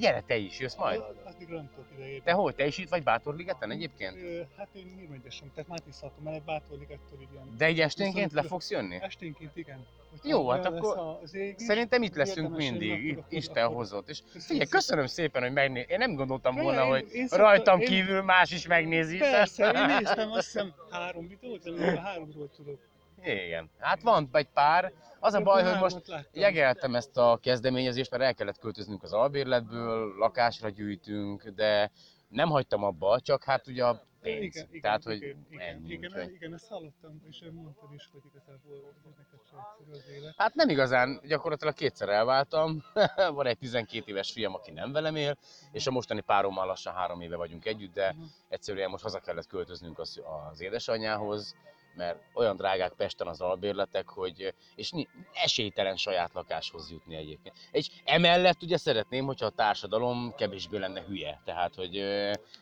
[0.01, 1.03] gyere te is, jössz majd?
[1.25, 2.23] Addig nem tudok idejében.
[2.25, 4.17] Te hogy, te is itt vagy Bátorligeten egyébként?
[4.57, 7.55] Hát én Nyírmegyesem, tehát Máté Szalka mellett Bátorligettől ilyen.
[7.59, 8.97] De egy esténként le fogsz jönni?
[9.01, 9.87] Esténként igen.
[10.11, 14.09] Hogyha Jó, hát akkor ég Szerintem itt leszünk mindig, itt Isten akkor- hozott.
[14.09, 15.87] És figyelj, köszönöm szépen, hogy megné...
[15.89, 19.19] Én nem gondoltam volna, én- hogy én rajtam én- kívül más is megnézi.
[19.19, 22.81] Persze, én néztem azt hiszem három videót, a háromról tudok.
[23.25, 24.93] Igen, hát van egy pár.
[25.21, 30.15] Az a baj, hogy most jegeltem ezt a kezdeményezést, mert el kellett költöznünk az albérletből,
[30.19, 31.91] lakásra gyűjtünk, de
[32.29, 34.43] nem hagytam abba, csak hát ugye a pénz.
[34.43, 35.93] Igen, igen, Tehát, hogy igen, igen, ennyi.
[35.93, 40.35] igen, úgyhogy- igen, ezt hallottam, és mondtad is, hogy igazából neked se egyszerű az élet.
[40.37, 42.83] Hát nem igazán, gyakorlatilag kétszer elváltam.
[43.35, 45.37] Van egy 12 éves fiam, aki nem velem él,
[45.73, 48.23] és a mostani párommal lassan három éve vagyunk együtt, de Mhm.
[48.49, 51.57] egyszerűen most haza kellett költöznünk az, az édesanyjához,
[51.99, 54.93] mert olyan drágák Pesten az albérletek, hogy, és
[55.33, 57.57] esélytelen saját lakáshoz jutni egyébként.
[57.71, 61.95] És emellett ugye szeretném, hogyha a társadalom kevésbé lenne hülye, tehát hogy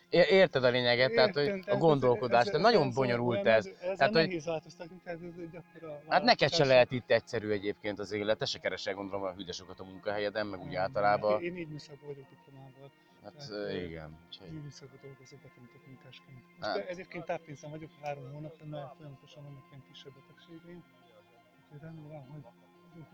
[0.09, 3.69] érted a lényeget, tehát hogy Értem, a tehát gondolkodás, ez- ez- nagyon ez- bonyolult ez.
[3.97, 5.61] Tehát, hogy- tehát egy
[6.07, 9.79] Hát neked se lehet itt egyszerű egyébként az élet, te se keresel gondolom olyan hűdesokat
[9.79, 11.41] a munkahelyeden, meg úgy általában.
[11.43, 12.91] Én, én így vagyok diplomával.
[13.35, 14.17] Hát ö, igen.
[14.25, 16.43] úgyhogy- Így műszakban dolgozok betonitechnikásként.
[16.59, 16.77] Hát.
[16.77, 16.89] Hát.
[16.89, 20.83] Ezért táppénzem vagyok három hónapra, mert folyamatosan vannak ilyen kisebb betegségeim.
[21.63, 22.43] Úgyhogy remélem, hogy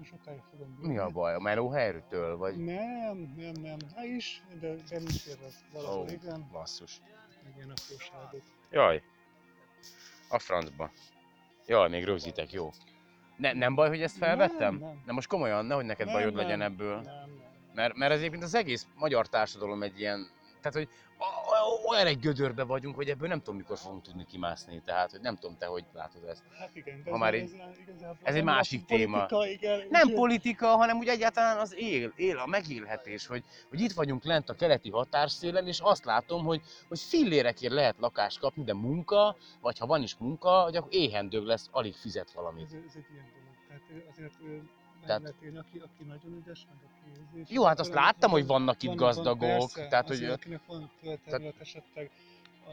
[0.06, 1.34] sokáig fogom Mi a baj?
[1.34, 2.58] A melóhelytől vagy?
[2.58, 3.78] Nem, nem, nem.
[3.96, 6.48] Hát is, de, de nincs érve valahol, Ó, igen.
[6.52, 7.02] basszus.
[7.56, 8.42] Ilyen apróságok.
[8.72, 9.04] Jaj.
[10.30, 10.92] A francba.
[11.68, 12.70] Jaj, még rögzítek, jó.
[13.38, 14.76] Ne, nem baj, hogy ezt felvettem?
[14.76, 15.04] Nem, nem.
[15.06, 16.96] De most komolyan, nehogy neked Nem, bajod nem, legyen ebből.
[16.96, 17.52] Nem, nem.
[17.74, 20.28] Mert, mert ez egyébként az egész magyar társadalom egy ilyen,
[20.62, 20.88] tehát hogy
[21.90, 25.36] olyan egy gödörbe vagyunk, hogy ebből nem tudom mikor fogunk tudni kimászni, tehát hogy nem
[25.36, 26.44] tudom te, hogy látod ezt.
[26.60, 27.62] Hát igen, de Ha ez, már ez, így-
[28.24, 29.26] ez, egy másik téma.
[29.26, 33.82] politika, Igen, Nem úgyhogy- politika, hanem úgy egyáltalán az él, él a megélhetés, hogy, hogy
[33.82, 38.64] itt vagyunk lent a keleti határszélen, és azt látom, hogy, hogy fillérekért lehet lakást kapni,
[38.64, 42.66] de munka, vagy ha van is munka, hogy akkor éhendőg lesz, alig fizet valamit.
[42.66, 43.56] Ez, ez egy ilyen dolog.
[43.68, 44.34] Tehát azért
[45.06, 47.56] Tehát- aki, aki nagyon ügyes, meg aki érzés.
[47.56, 50.92] Jó, hát azt láttam, hogy vannak itt van- gazdagok, persze, tehát, hogy- azért, akinek van
[51.02, 52.12] földterület esetleg,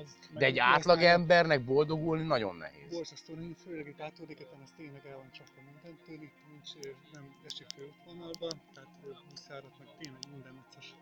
[0.00, 0.16] az...
[0.38, 2.90] De egy átlag embernek boldogulni nagyon nehéz.
[2.92, 6.70] Borzasztó, hogy főleg egy átordéketen ez tényleg el van csapva mindentől, itt nincs,
[7.12, 8.90] nem esik főútvonalba, tehát
[9.30, 10.94] buszárat, meg tényleg minden utcas.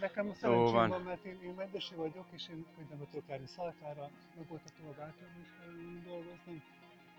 [0.00, 0.88] Nekem Jó szerencsém van.
[0.88, 4.70] van, mert én, én mendesi vagyok, és én könnyebben tudok járni Szalkára, meg volt a
[4.80, 5.28] tovább kell
[6.04, 6.62] dolgozni.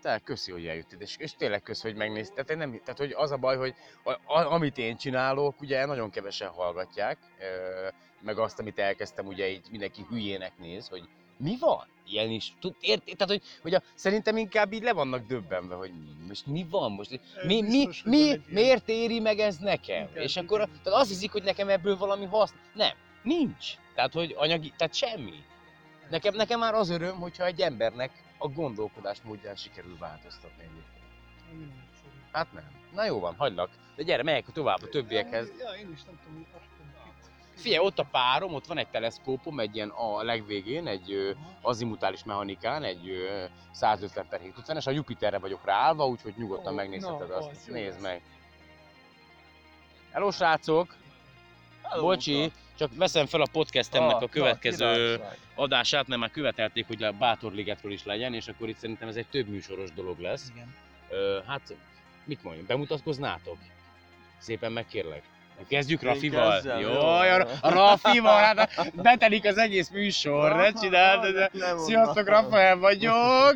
[0.02, 2.46] Te, köszi, hogy eljöttél, és, és tényleg köszi, hogy megnézted.
[2.46, 6.10] Tehát, nem, tehát, hogy az a baj, hogy a, a, amit én csinálok, ugye nagyon
[6.10, 7.88] kevesen hallgatják, ö,
[8.20, 11.86] meg azt, amit elkezdtem, ugye így mindenki hülyének néz, hogy mi van?
[12.06, 12.52] Ilyen is.
[12.60, 15.92] Tud, ért, tehát, hogy, hogy a, szerintem inkább így le vannak döbbenve, hogy
[16.28, 17.20] most mi van most?
[17.46, 20.08] Mi, mi, mi, ilyen- miért éri meg ez nekem?
[20.10, 22.54] Igen, és akkor tehát azt hiszik, hogy nekem ebből valami haszn.
[22.74, 23.66] Nem, nincs.
[23.94, 25.42] Tehát, hogy anyagi, tehát semmi.
[26.10, 31.04] Nekem, nekem már az öröm, hogyha egy embernek a gondolkodás módján sikerül változtatni egyébként.
[31.46, 32.20] Egyszerű.
[32.32, 32.64] Hát nem.
[32.94, 33.70] Na jó van, hagylak.
[33.96, 35.52] De gyere, megyek tovább a többiekhez.
[35.58, 36.66] Ja, én is nem tudom, hogy.
[37.54, 42.82] Figyelj, ott a párom, ott van egy teleszkópom, egy ilyen a legvégén, egy azimutális mechanikán,
[42.82, 47.48] egy ö, 150 per 750-es, a Jupiterre vagyok ráállva, úgyhogy nyugodtan Ó, megnézheted na, azt.
[47.48, 48.22] az Nézd meg.
[50.12, 50.96] Hello srácok!
[52.00, 55.20] Bocsi, csak veszem fel a podcastemnek Ah, a következő
[55.54, 59.26] adását, mert már követelték, hogy a Bátorligetről is legyen, és akkor itt szerintem ez egy
[59.30, 60.48] több műsoros dolog lesz.
[60.54, 60.74] Igen.
[61.10, 61.60] Ö, hát,
[62.24, 63.56] mit mondjam, bemutatkoznátok?
[64.38, 65.22] Szépen megkérlek.
[65.68, 66.52] Kezdjük Rafival.
[66.52, 66.98] kezdjem, Jó, jó.
[67.00, 71.34] a, a Rafival, hát betelik az egész műsor, ne csináld.
[71.34, 72.28] de- nem Sziasztok.
[72.28, 73.54] Rafael vagyok,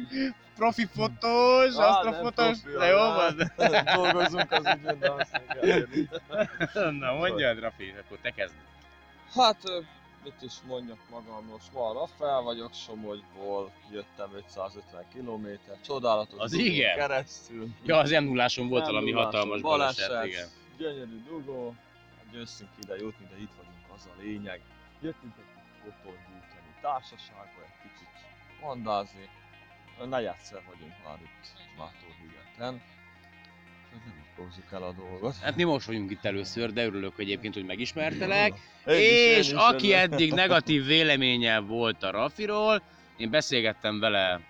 [0.56, 3.52] profi fotós, Á, asztrofotós, de jó van.
[3.94, 5.40] Dolgozunk az ügyben, de azt.
[7.00, 8.54] Na mondjad, Rafi, akkor te kezd.
[9.34, 9.62] Hát,
[10.24, 15.46] mit is mondjak magamról, Smal Rafael vagyok, Somogyból jöttem 550 km,
[15.84, 16.96] csodálatos Az igen?
[16.96, 17.68] keresztül.
[17.84, 20.48] Ja, az m 0 volt valami hatalmas baleset, igen.
[20.78, 21.74] Gyönyörű dugó,
[22.16, 24.60] hát győztünk ide jutni, de itt vagyunk, az a lényeg.
[25.00, 28.08] Jöttünk egy fotót gyűjteni társaságba, egy kicsit
[28.60, 29.28] mandázni.
[30.08, 31.42] Negyedszer vagyunk már itt
[32.58, 33.01] nem így
[34.42, 35.34] hozzuk el a dolgot.
[35.42, 38.52] Hát mi most vagyunk itt először, de örülök egyébként, hogy megismertelek.
[38.86, 40.12] Én is, én és is aki örülök.
[40.12, 42.82] eddig negatív véleménye volt a Rafiról,
[43.16, 44.40] én beszélgettem vele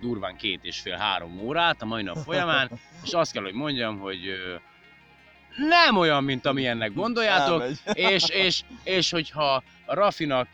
[0.00, 2.70] durván két és fél, három órát a mai nap folyamán,
[3.04, 4.20] és azt kell, hogy mondjam, hogy
[5.56, 10.48] nem olyan, mint amilyennek gondoljátok, és, és, és hogyha a Rafinak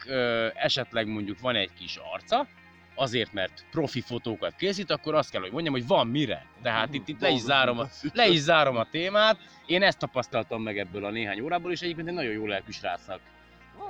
[0.54, 2.46] esetleg mondjuk van egy kis arca,
[2.94, 6.46] azért, mert profi fotókat készít, akkor azt kell, hogy mondjam, hogy van mire.
[6.62, 9.38] Tehát itt, itt le, is zárom a, le is zárom a témát.
[9.66, 13.20] Én ezt tapasztaltam meg ebből a néhány órából, és egyébként egy nagyon jó lelkű srácnak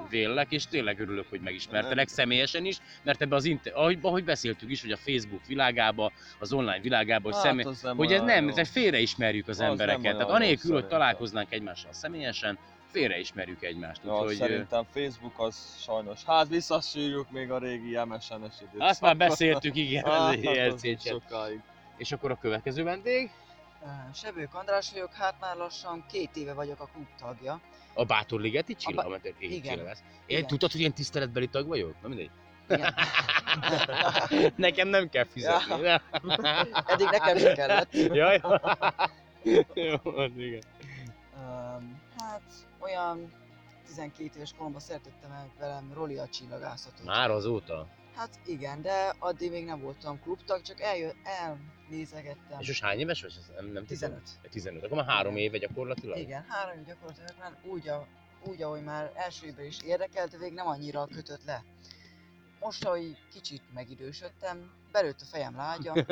[0.09, 3.73] vélek, és tényleg örülök, hogy megismertelek személyesen is, mert ebbe az inter...
[3.77, 7.97] ahogy, ahogy beszéltük is, hogy a Facebook világába, az online világába, hogy, Hát, személy...
[7.97, 8.65] hogy ez nem, jó.
[8.65, 10.17] félreismerjük az, Az embereket.
[10.17, 12.59] Tehát anélkül, hogy találkoznánk egymással személyesen,
[12.95, 14.01] félreismerjük egymást.
[14.05, 16.25] Ja, Úgyhogy, szerintem Facebook az sajnos.
[16.25, 18.81] Hát visszasírjuk még a régi MSN-es időt.
[18.81, 21.01] azt már beszéltük, igen, az Hát, az ELC chat.
[21.07, 21.61] sokáig.
[21.97, 23.31] És akkor a következő vendég?
[24.15, 27.61] Sebők András vagyok, hát már lassan két éve vagyok a klub tagja.
[27.95, 29.83] A Bátorligeti A csillag, Bá- mert én igen.
[29.83, 30.03] lesz.
[30.27, 30.47] Én Igen.
[30.49, 31.95] tudtad, hogy én tiszteletbeli tag vagyok?
[32.03, 32.31] Na mindegy.
[32.69, 32.95] Igen.
[34.57, 35.81] Nekem nem kell fizetni.
[35.83, 36.03] Ja.
[36.87, 37.93] Eddig nekem sem kellett.
[37.93, 38.41] Jaj.
[39.75, 40.63] Jó, az igen.
[41.37, 42.43] Um, hát
[42.79, 43.33] olyan
[43.87, 47.05] 12 éves koromban szeretettem meg velem Roli a csillagászatot.
[47.05, 47.89] Már azóta?
[48.15, 52.61] Hát igen, de addig még nem voltam klubtag, csak eljö, elnézegettem.
[52.61, 53.33] És most hány éves vagy?
[53.57, 54.21] Nem, nem 15.
[54.51, 54.85] 15.
[54.85, 56.19] Akkor már három éve gyakorlatilag?
[56.19, 58.07] Igen, három év gyakorlatilag már úgy, a,
[58.45, 61.63] úgy, ahogy már első évben is érdekelt, de még nem annyira kötött le.
[62.65, 65.95] Most, ahogy kicsit megidősödtem, belőtt a fejem lágya.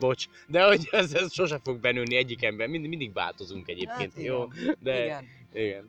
[0.00, 4.22] Bocs, de hogy ez, ez sose fog benőni egyik ember, mindig, mindig változunk egyébként, Hát
[4.22, 4.44] jó?
[4.52, 5.24] igen, De, igen.
[5.52, 5.86] igen.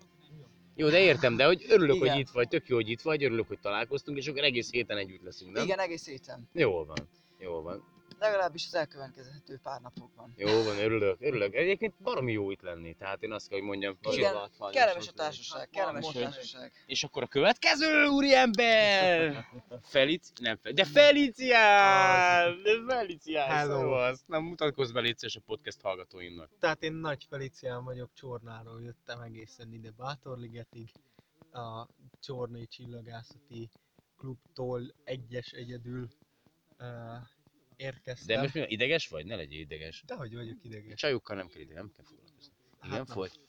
[0.76, 2.10] Jó, de értem, de hogy örülök, Igen.
[2.10, 4.98] hogy itt vagy, tök jó, hogy itt vagy, örülök, hogy találkoztunk, és akkor egész héten
[4.98, 5.64] együtt leszünk, nem?
[5.64, 6.50] Igen, egész héten.
[6.54, 7.84] Jól van, jól van.
[8.20, 10.34] Legalábbis az elkövetkezhető pár napokban.
[10.36, 11.56] Jó van, örülök, örülök.
[11.56, 13.98] Egyébként baromi jó itt lenni, tehát én azt kell, hogy mondjam.
[14.02, 16.72] Igen, látványos kellemes a társaság, kellemes a társaság.
[16.86, 19.46] És akkor a következő úriember!
[19.82, 22.62] Felic, nem Fel, de Felicián!
[22.64, 23.80] De Felicián, Hello.
[23.80, 26.50] szóval Na mutatkozz be légy a podcast hallgatóimnak.
[26.60, 30.92] Tehát én Nagy Felicián vagyok, Csornáról jöttem egészen ide Bátorligetig.
[31.52, 31.88] A
[32.20, 33.70] Csornai Csillagászati
[34.18, 36.08] Klubtól egyes egyedül
[36.80, 36.86] uh,
[37.80, 38.36] érkeztem.
[38.36, 39.26] De most mi, ideges vagy?
[39.26, 40.04] Ne legyél ideges.
[40.06, 41.00] Dehogy vagyok ideges.
[41.00, 42.54] Csajukkal nem kell ide, nem kell foglalkozni.
[42.84, 43.40] Igen, Hát folyt.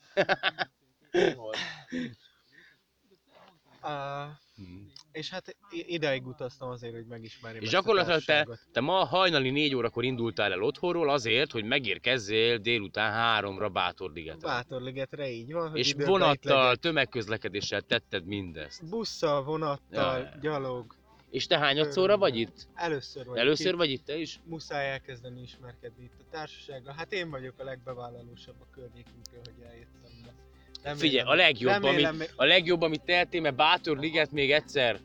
[3.82, 4.92] Uh, Hmm.
[5.12, 9.74] És hát ideig utaztam azért, hogy megismerjem És a gyakorlatilag te, te ma hajnali négy
[9.74, 14.48] órakor indultál el otthonról azért, hogy megérkezzél délután háromra Bátorligetre.
[14.48, 18.88] Bátorligetre így van, hogy És vonattal, tömegközlekedéssel tetted mindezt.
[18.88, 20.38] Busszal, vonattal, Ja.
[20.40, 20.94] gyalog.
[21.30, 22.66] És te hányadszorra vagy itt?
[22.74, 23.76] Először vagy Először itt.
[23.78, 24.40] vagy itt te is?
[24.44, 26.94] Muszáj elkezdeni ismerkedni itt a társasággal.
[26.96, 29.88] Hát én vagyok a legbevállalósabb a környékünkről, hogy eljöttem.
[30.22, 30.32] De
[30.82, 35.00] remélem- Figyelj, a legjobb, remélem, amit, a legjobb, amit tehetél, mert Bátor Liget még egyszer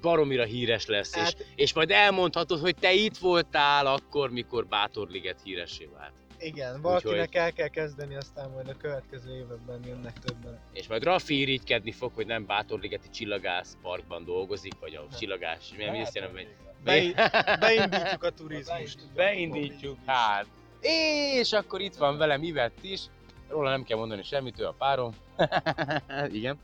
[0.00, 5.08] baromira híres lesz, és, Hát- és majd elmondhatod, hogy te itt voltál akkor, mikor Bátor
[5.08, 6.12] Liget híressé vált.
[6.40, 10.58] Igen, valakinek Úgyhogy- el kell kezdeni, aztán majd a következő években jönnek többen.
[10.72, 15.84] És majd Rafi irigykedni fog, hogy nem Bátorligeti Csillagász Parkban dolgozik, vagy a csillagás, mi
[15.84, 16.48] mi azt jelenti, hogy...
[16.84, 18.98] Be- beindítjuk a turizmust.
[19.14, 20.46] Beindítjuk, hát.
[20.80, 23.00] És akkor itt van velem Ivett is,
[23.48, 25.12] róla nem kell mondani semmit, ő a párom.
[26.32, 26.58] Igen.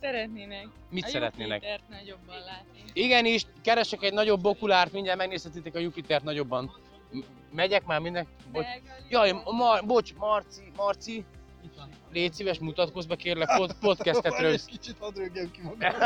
[0.00, 0.66] Szeretnének.
[0.90, 1.62] Mit a szeretnének?
[1.62, 2.84] Jupitert nagyobban látni.
[2.92, 6.76] Igenis, keresek egy nagyobb okulárt, mindjárt megnézhetitek a Jupitert nagyobban.
[7.52, 8.26] Megyek már minden...
[8.52, 8.66] Bocs.
[9.08, 11.24] Jaj, Mar- bocs, Marci, Marci,
[12.12, 14.52] légy szíves, mutatkozz be kérlek, pod- podcastet rögz.
[14.52, 15.78] egy kicsit hadd rögjem ki magam.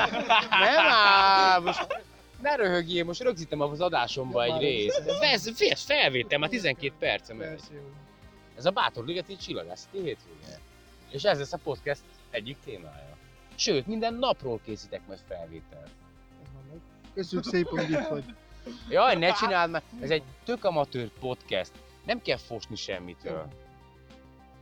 [0.60, 1.86] Nem áll, most
[2.40, 4.98] ne röhögjél, most rögzítem az adásomba Ja, egy részt.
[5.20, 7.40] ez- Ez, felvétel, már 12 percem.
[8.56, 10.58] Ez a Bátor Ligeti csillagászati hétvége.
[11.10, 13.16] És ez lesz a podcast egyik témája.
[13.54, 15.90] Sőt, minden napról készítek majd felvételt.
[17.14, 18.24] Köszönjük szépen, hogy itt vagy.
[18.88, 19.82] Jaj, ne csináld már!
[20.00, 21.72] Ez egy tök amatőr podcast.
[22.06, 23.48] Nem kell fosni semmitől.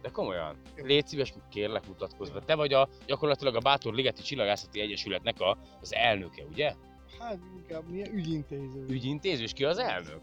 [0.02, 2.40] De komolyan, légy szíves, kérlek mutatkozz be.
[2.40, 6.74] Te vagy a, gyakorlatilag a Bátor Ligeti Csillagászati Egyesületnek a, az elnöke, ugye?
[7.18, 8.86] Hát inkább milyen ügyintéző.
[8.88, 10.20] Ügyintéző, és ki az elnök?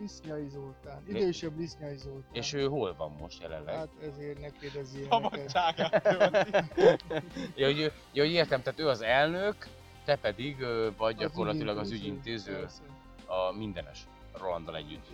[0.00, 1.02] Lisznyai Zoltán.
[1.08, 2.30] Idősebb Lisznyai Zoltán.
[2.32, 3.74] És ő hol van most jelenleg?
[3.74, 5.52] Hát ezért ne kérdezz ilyeneket.
[7.56, 9.68] ja, hogy, ja, hogy értem, tehát ő az elnök,
[10.04, 10.56] te pedig
[10.96, 12.82] vagy Az gyakorlatilag az ügyintéző, ügyintéző persze.
[13.30, 13.98] A mindenes
[14.38, 15.06] Rolandal együtt.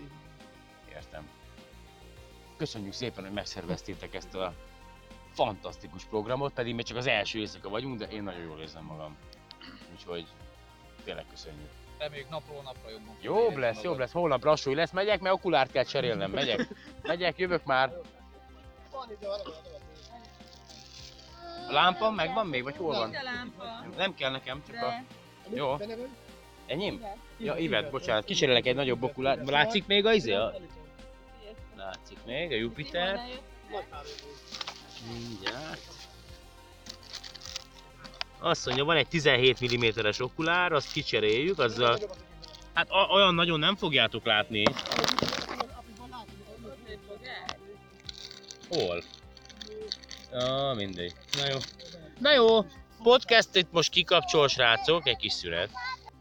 [0.94, 1.28] Értem.
[2.56, 4.52] Köszönjük szépen, hogy megszerveztétek ezt a
[5.32, 9.16] fantasztikus programot, pedig még csak az első éjszaka vagyunk, de én nagyon jól érzem magam.
[9.92, 10.26] Úgyhogy
[11.04, 11.68] tényleg köszönjük.
[11.98, 13.16] Reméljük napról napra jobban.
[13.20, 16.68] Jobb lesz, jobb lesz, holnap lassú lesz, megyek, mert okulárt kell cserélnem, megyek.
[17.02, 17.92] Megyek, jövök már.
[21.68, 23.08] A lámpa megvan még, vagy hol van?
[23.08, 23.84] Itt a lámpa.
[23.96, 25.02] Nem kell nekem, csak a...
[25.54, 25.76] Jó.
[26.66, 27.04] Enyém?
[27.38, 29.38] Ja, Ivet, bocsánat, kísérlek egy nagyobb okulár.
[29.44, 30.32] Látszik még a izé?
[31.76, 33.20] Látszik még, a Jupiter.
[35.12, 35.80] Mindjárt.
[38.38, 41.98] Azt mondja, van egy 17 mm-es okulár, azt kicseréljük, azzal...
[42.72, 44.62] Hát olyan nagyon nem fogjátok látni.
[48.68, 49.02] Hol?
[50.32, 51.12] Ja, mindegy.
[51.36, 51.56] Na jó.
[52.18, 52.64] Na jó,
[53.02, 55.70] podcastet most kikapcsol, srácok, egy kis szünet.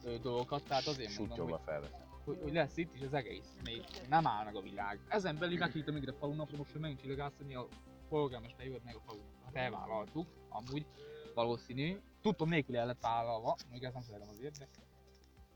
[0.05, 1.89] Ö, dolgokat, tehát azért mondom, Sutyogva hogy,
[2.23, 3.57] hogy, hogy, lesz itt is az egész.
[3.63, 4.99] Még nem áll meg a világ.
[5.07, 7.67] Ezen belül meghívtam még a falunapra, most hogy megint csillagászani a
[8.09, 9.23] polgármester jött meg a falun.
[9.45, 10.85] Hát elvállaltuk, amúgy
[11.33, 11.97] valószínű.
[12.21, 14.67] Tudtam nélkül el lett vállalva, még ezt nem szeretem azért, de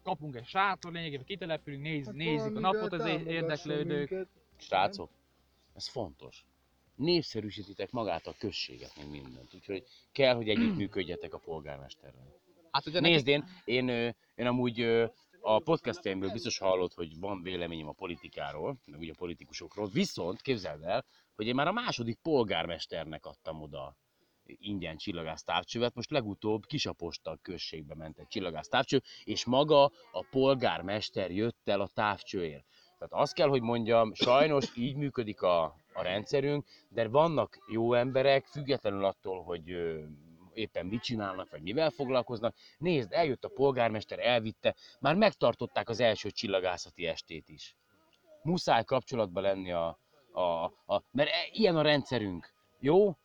[0.03, 4.27] kapunk egy sátor, lényegében kitelepülünk, néz, Hát nézzük a napot az érdeklődők.
[4.57, 5.09] Srácok,
[5.73, 6.45] ez fontos.
[6.95, 9.53] Népszerűsítitek magát a községet, meg mindent.
[9.53, 12.39] Úgyhogy kell, hogy együttműködjetek a polgármesterrel.
[12.71, 13.89] Hát ugye Nézd, én, én,
[14.35, 14.81] én amúgy
[15.41, 20.83] a podcastjaimből biztos hallott, hogy van véleményem a politikáról, meg ugye a politikusokról, viszont képzeld
[20.83, 21.05] el,
[21.35, 23.97] hogy én már a második polgármesternek adtam oda
[24.57, 25.43] ingyen csillagász
[25.93, 31.89] most legutóbb Kisaposta községbe ment egy csillagász távcső, és maga a polgármester jött el a
[31.93, 32.65] távcsőért.
[32.97, 38.45] Tehát azt kell, hogy mondjam, sajnos így működik a, a rendszerünk, de vannak jó emberek,
[38.45, 39.75] függetlenül attól, hogy
[40.59, 42.55] éppen mit csinálnak, vagy mivel foglalkoznak.
[42.77, 47.75] Nézd, eljött a polgármester, elvitte, már megtartották az első csillagászati estét is.
[48.43, 49.99] Muszáj kapcsolatban lenni a,
[50.31, 52.53] a, a mert e- ilyen a rendszerünk.
[52.79, 53.15] Jó?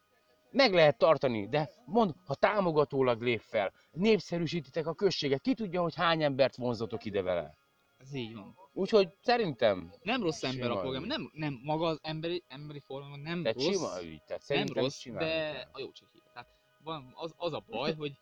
[0.50, 5.94] Meg lehet tartani, de mond, ha támogatólag lép fel, népszerűsítitek a községet, ki tudja, hogy
[5.94, 7.56] hány embert vonzatok ide vele.
[7.98, 8.54] Ez így van.
[8.72, 9.92] Úgyhogy szerintem...
[10.02, 11.06] Nem rossz ember a ügy.
[11.06, 13.64] nem, nem, maga az emberi, emberi formában nem De rossz.
[13.64, 15.68] sima ügy, tehát nem rossz, csinálni de kell.
[15.72, 16.22] a jó csiki.
[16.32, 16.48] Tehát
[16.84, 18.12] van, az, az a baj, hogy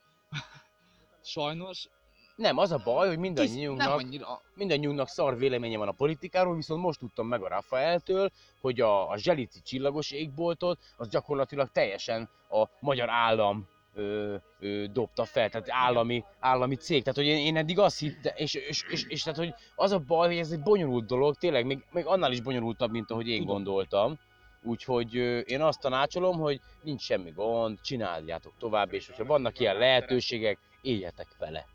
[1.22, 1.88] sajnos
[2.37, 6.98] Nem, az a baj, hogy mindannyiunknak, annyira mindannyiunknak szar véleménye van a politikáról, viszont most
[6.98, 13.11] tudtam meg a Rafaeltől, hogy a, a Zselici csillagos égboltot, az gyakorlatilag teljesen a magyar
[13.11, 17.03] állam ö, ö, dobta fel, tehát állami, állami cég.
[17.03, 19.98] Tehát, hogy én, én eddig azt hittem, és, és, és, és, tehát, hogy az a
[19.98, 23.44] baj, hogy ez egy bonyolult dolog, tényleg még, még annál is bonyolultabb, mint ahogy én
[23.44, 24.19] gondoltam.
[24.63, 25.15] Úgyhogy
[25.50, 31.27] én azt tanácsolom, hogy nincs semmi gond, csináljátok tovább, és hogyha vannak ilyen lehetőségek, éljetek
[31.38, 31.67] vele.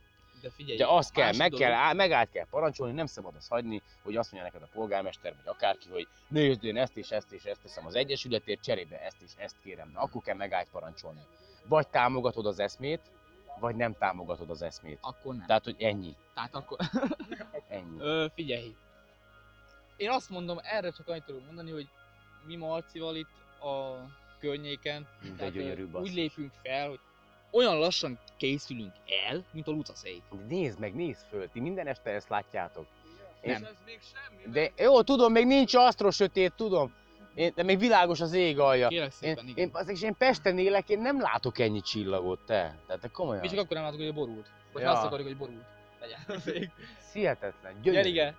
[0.41, 3.49] De figyelj, Ugye azt kell, meg dolog- kell, á- megállt kell parancsolni, nem szabad azt
[3.49, 7.31] hagyni, hogy azt mondja neked a polgármester, vagy akárki, hogy nézd, én ezt és ezt
[7.31, 9.89] és ezt teszem az egyesületért, cserébe ezt és ezt kérem.
[9.93, 11.19] Na, akkor kell megállt parancsolni.
[11.67, 13.01] Vagy támogatod az eszmét,
[13.59, 14.97] vagy nem támogatod az eszmét.
[15.01, 15.45] Akkor nem.
[15.45, 16.15] Tehát, hogy ennyi.
[16.33, 16.77] Tehát akkor...
[17.69, 17.99] Ennyi.
[17.99, 18.75] Ö, figyelj.
[19.97, 21.87] Én azt mondom, erre csak annyit tudok mondani, hogy
[22.45, 23.29] mi Marcival itt
[23.61, 23.95] a
[24.39, 26.99] környéken, De tehát, gyönyörű úgy lépünk fel, hogy
[27.51, 28.93] olyan lassan készülünk
[29.27, 30.21] el, mint a Luca szék.
[30.47, 32.85] Nézd meg, nézd föl, ti minden este ezt látjátok.
[33.43, 33.63] Nem.
[33.63, 34.53] Ez még semmi.
[34.53, 36.93] De jó, tudom, még nincs asztros sötét, tudom.
[37.35, 38.87] Én, de még világos az ég alja.
[38.87, 39.65] Kérlek szépen, én, igen.
[39.65, 42.77] én, az, és én Pesten élek, én nem látok ennyi csillagot, te.
[42.87, 43.41] Tehát te komolyan.
[43.41, 44.51] Mi csak akkor nem látok, hogy borult.
[44.73, 44.91] Vagy Ja.
[44.91, 45.65] azt akarjuk, hogy borult.
[45.99, 46.41] Legyen.
[47.13, 48.01] Hihetetlen, gyönyörű.
[48.03, 48.35] Gyerige,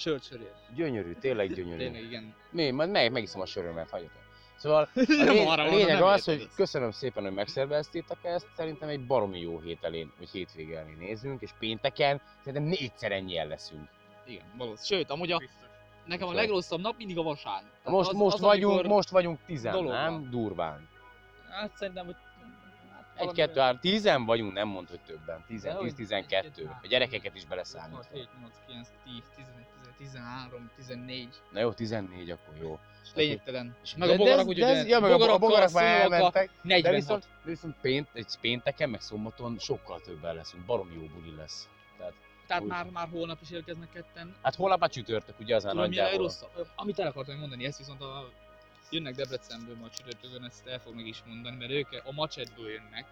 [0.00, 0.52] sört sörér.
[0.74, 1.78] Gyönyörű, tényleg gyönyörű.
[1.78, 2.34] Tényleg, igen.
[2.50, 4.22] Mi, majd meg, megiszom a sörömet, hagyjatok.
[4.56, 8.46] Szóval a, arra a lényeg az, hogy köszönöm szépen, hogy megszerveztétek ezt.
[8.56, 13.48] Szerintem egy baromi jó hét elén, vagy hétvége elén nézünk, és pénteken szerintem négyszer ennyien
[13.48, 13.88] leszünk.
[14.26, 15.00] Igen, valószínű.
[15.00, 15.42] Sőt, amúgy a,
[16.06, 17.70] nekem a legrosszabb nap mindig a vasárnap.
[17.82, 20.30] Tehát Most, az- most, az, vagyunk, most vagyunk tizen, dolog nem?
[20.30, 20.88] Durván.
[21.50, 22.16] Hát szerintem, hogy...
[23.16, 25.44] Hát Egy, kettő, három, tízen vagyunk, nem mondd, hogy többen.
[25.62, 26.70] Dehogy, tíz, tizenkettő.
[26.82, 28.04] A gyerekeket is 6, beleszámítva.
[28.12, 29.66] 7, 8, 9, 10, 11,
[30.00, 31.28] 13, 14.
[31.50, 32.78] Na jó, 14, akkor jó.
[33.04, 33.76] És lényegtelen.
[33.82, 36.50] És Meg a de- de bogarak de ez- hogy ja, meg a bogarak már elmentek.
[36.62, 36.94] De 46.
[37.00, 40.64] viszont, de viszont pént, egy pénteken, meg szombaton sokkal többen leszünk.
[40.64, 41.68] Baromi jó buli lesz.
[41.98, 42.12] Tehát,
[42.46, 44.34] Tehát úgy- már, már holnap is érkeznek ketten.
[44.42, 46.10] Hát holnap már csütörtök, ugye az már a nagyjából.
[46.12, 46.66] legrosszabb?
[46.76, 48.28] Amit el akartam mondani, ezt viszont a...
[48.92, 53.04] Jönnek Debrecenből ma csütörtökön, ezt el fognak is mondani, mert ők a Macsetből jönnek.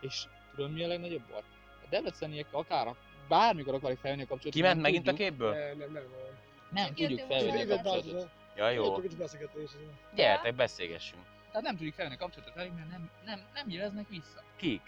[0.00, 0.24] És
[0.54, 1.40] tudod mi a legnagyobb baj?
[1.84, 2.96] A debreceniek akár a-
[3.28, 4.60] bármikor akarják felvenni a kapcsolatot.
[4.62, 5.28] Kiment megint a tudjuk.
[5.28, 5.54] képből?
[5.54, 6.02] Nem, nem, nem.
[6.70, 8.28] Nem tudjuk felvenni a kapcsolatot.
[8.56, 9.00] Ja, jó.
[10.14, 11.22] Gyertek, beszélgessünk.
[11.48, 14.42] Tehát nem tudjuk felvenni a kapcsolatot velük, mert nem, nem, nem jeleznek vissza.
[14.56, 14.80] Kik?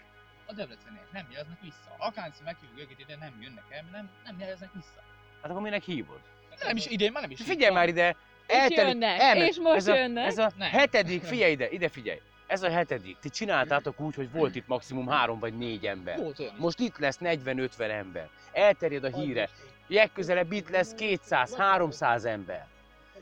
[0.45, 1.95] A debreceniek nem jeleznek vissza.
[1.97, 5.01] Akárszor meghívjuk őket ide, nem jönnek el, mert nem, nem jeleznek vissza.
[5.41, 6.19] Hát akkor minek hívod?
[6.63, 8.15] Nem is idén, már nem is Figyelj már ide!
[8.47, 9.49] Eltelik, jönnek, elment.
[9.49, 10.25] és most ez a, jönnek.
[10.25, 10.69] Ez a Nem.
[10.69, 12.21] hetedik, figyelj ide, ide figyelj.
[12.47, 13.17] Ez a hetedik.
[13.19, 16.17] Ti csináltátok úgy, hogy volt itt maximum három vagy négy ember.
[16.17, 16.55] Volt olyan.
[16.57, 18.29] Most itt lesz 40-50 ember.
[18.51, 19.49] Elterjed a híre.
[19.87, 22.67] Legközelebb itt lesz 200-300 ember.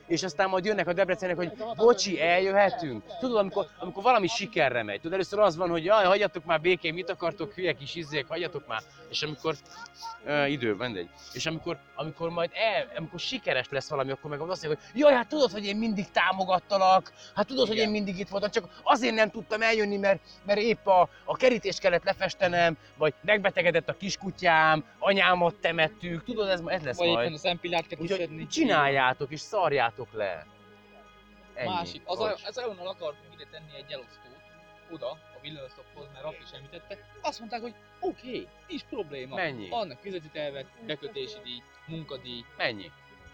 [0.06, 3.04] És aztán majd jönnek a Debrecenek, hogy bocsi, eljöhetünk.
[3.20, 4.96] Tudod, amikor, amikor valami sikerre megy.
[4.96, 8.66] Tudod, először az van, hogy jaj, hagyjatok már békén, mit akartok, hülye kis izzék, hagyjatok
[8.66, 8.82] már.
[9.10, 9.54] És amikor,
[10.24, 11.08] uh, idő, mindegy.
[11.32, 15.12] És amikor, amikor majd el, amikor sikeres lesz valami, akkor meg azt mondja, hogy jaj,
[15.12, 19.14] hát tudod, hogy én mindig támogattalak, hát tudod, hogy én mindig itt voltam, csak azért
[19.14, 24.84] nem tudtam eljönni, mert, mert épp a, a kerítést kellett lefestenem, vagy megbetegedett a kiskutyám,
[24.98, 27.34] anyámat temettük, tudod, ez, ez lesz Vagy éppen majd.
[27.34, 30.46] a szempillát kell Úgyhogy csináljátok és szarjátok le.
[31.54, 31.68] Ennyi.
[31.68, 32.44] Másik, az, Bocs.
[32.44, 34.40] az onnan akartunk ide tenni egy elosztót,
[34.90, 36.98] oda, a villanyosztophoz, mert Rafi is említette.
[37.20, 39.34] Azt mondták, hogy oké, okay, nincs probléma.
[39.34, 39.68] Mennyi?
[39.70, 42.90] Annak fizetőtelvek, bekötési díj, munkadíj, Mennyi?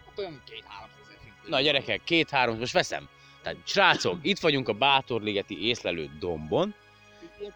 [0.07, 0.91] hát olyan két-három.
[1.47, 3.09] Na gyerekek, két-három, most veszem.
[3.43, 6.75] Tehát srácok, itt vagyunk a Bátorligeti észlelő dombon.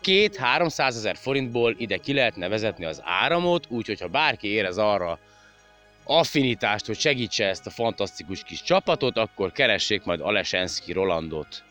[0.01, 5.19] Két 300 ezer forintból ide ki lehetne vezetni az áramot, úgyhogy ha bárki érez arra
[6.07, 11.65] affinitást, hogy segítse ezt a fantasztikus kis csapatot, akkor keressék majd Alesenszki Rolandot.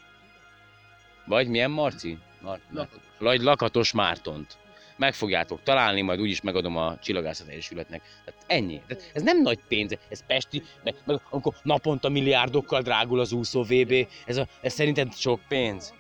[1.26, 2.18] Vagy milyen Marci?
[2.42, 3.02] Mar- Lakatos.
[3.20, 4.58] Vagy Lakatos Mártont.
[4.98, 8.02] Meg fogjátok találni, majd úgyis megadom a Csillagászat Egyesületnek.
[8.26, 8.82] Tehát ennyi.
[8.88, 13.64] Tehát ez nem nagy pénz, ez Pesti, meg, meg amikor naponta milliárdokkal drágul az úszó
[13.64, 15.94] VB, ez, a, ez szerinted sok pénz?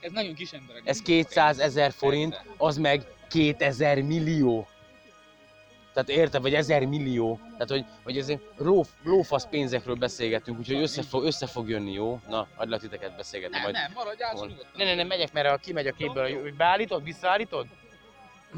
[0.00, 0.82] Ez nagyon kis emberek.
[0.84, 4.68] Ez 200 ezer forint, az meg 2000 millió.
[5.92, 7.40] Tehát érted, vagy 1000 millió.
[7.52, 12.20] Tehát, hogy, hogy ezért ló, lófasz pénzekről beszélgetünk, úgyhogy össze fog, össze fog jönni, jó?
[12.28, 13.54] Na, hagylak titeket beszélgetni.
[13.54, 13.74] Nem, majd.
[13.74, 14.48] nem, Hol?
[14.48, 14.68] nyugodtan.
[14.76, 17.66] Ne, ne, ne, megyek, mert ha kimegy a képből, hogy beállítod, visszaállítod?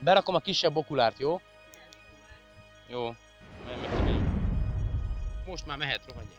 [0.00, 1.40] Berakom a kisebb okulárt, jó?
[2.88, 3.14] Jó.
[5.46, 6.32] Most már mehet, rohanjál.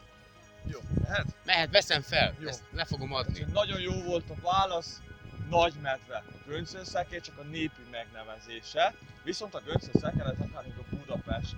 [0.65, 1.25] Jó, mehet?
[1.45, 2.35] Mehet, veszem fel.
[2.39, 2.47] Jó.
[2.47, 3.45] Ezt le fogom adni.
[3.53, 5.01] Nagyon jó volt a válasz,
[5.49, 8.93] nagy medve a göncönszekér, csak a népi megnevezése.
[9.23, 11.55] Viszont a göncönszekeret akár még a Budapest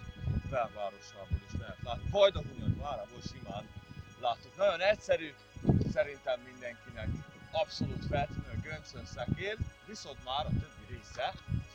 [0.50, 2.10] belvárosából is lehet látni.
[2.10, 3.68] Vagy a Hunyad várából simán
[4.22, 4.58] látok.
[4.58, 5.34] Nagyon egyszerű,
[5.94, 7.08] szerintem mindenkinek
[7.52, 11.34] abszolút feltűnő a göncönszekér, viszont már a többi része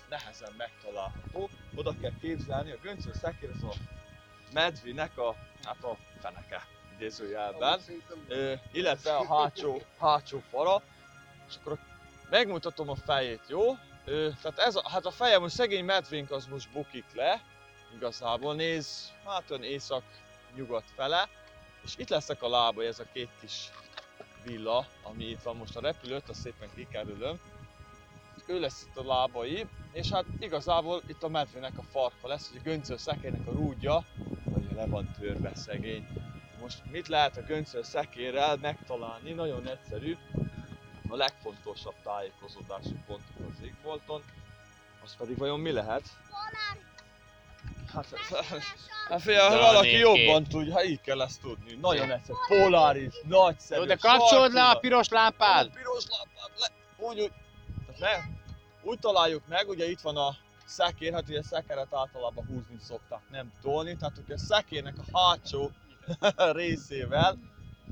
[0.08, 1.50] nehezen megtalálható.
[1.74, 3.72] Oda kell képzelni, a göncönszekér az a
[4.52, 7.80] medvinek a, hát a feneke idézőjelben,
[8.72, 10.82] illetve a hátsó, hátsó fara,
[11.48, 11.78] és akkor
[12.30, 13.76] megmutatom a fejét, jó?
[14.04, 17.42] Ö, tehát ez a, hát a feje most szegény medvénk az most bukik le,
[17.94, 21.28] igazából néz, hát olyan észak-nyugat fele,
[21.84, 23.70] és itt lesznek a lábai, ez a két kis
[24.44, 27.40] villa, ami itt van most a repülőt, azt szépen kikerülöm.
[28.46, 32.58] ő lesz itt a lábai, és hát igazából itt a medvének a farka lesz, hogy
[32.58, 34.04] a göncöl szekélynek a rúdja,
[34.52, 36.06] hogy le van törve szegény.
[36.60, 39.32] Most mit lehet a göncöl szekérrel megtalálni?
[39.32, 40.16] Nagyon egyszerű.
[41.08, 44.22] A legfontosabb tájékozódási pontok az égbolton.
[45.04, 46.02] Az pedig vajon mi lehet?
[47.92, 48.06] Hát,
[49.08, 51.74] hát figyelj, ha De valaki jobban tudja, hát így kell ezt tudni.
[51.74, 52.38] Nagyon egyszerű.
[52.48, 53.80] Polaris, nagyszerű.
[53.80, 55.66] Jó, de kapcsolod le a piros lámpát!
[55.66, 56.68] A piros lámpát le,
[57.06, 57.32] úgy, úgy,
[57.86, 58.28] tehát le,
[58.82, 60.36] úgy találjuk meg, ugye itt van a
[60.66, 65.70] szekér, hát ugye szekeret általában húzni szokták, nem tolni, tehát ugye a szekérnek a hátsó
[66.60, 67.38] részével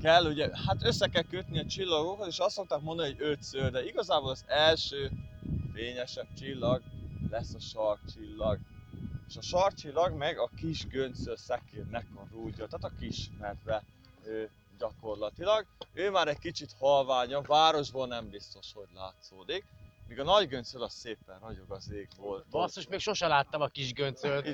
[0.01, 3.85] kell, ugye, hát össze kell kötni a csillagokat, és azt szokták mondani, hogy ötször, de
[3.85, 5.11] igazából az első
[5.73, 6.81] fényesebb csillag
[7.29, 8.59] lesz a sarkcsillag.
[9.27, 13.83] És a sarkcsillag meg a kis göncöl szekérnek a rúdja, tehát a kis medve
[14.25, 15.65] ő, gyakorlatilag.
[15.93, 19.65] Ő már egy kicsit halványabb, városból nem biztos, hogy látszódik.
[20.07, 22.45] Míg a nagy göncöl az szépen ragyog az égból.
[22.49, 24.45] Basszus, még sose láttam a kis göncölt.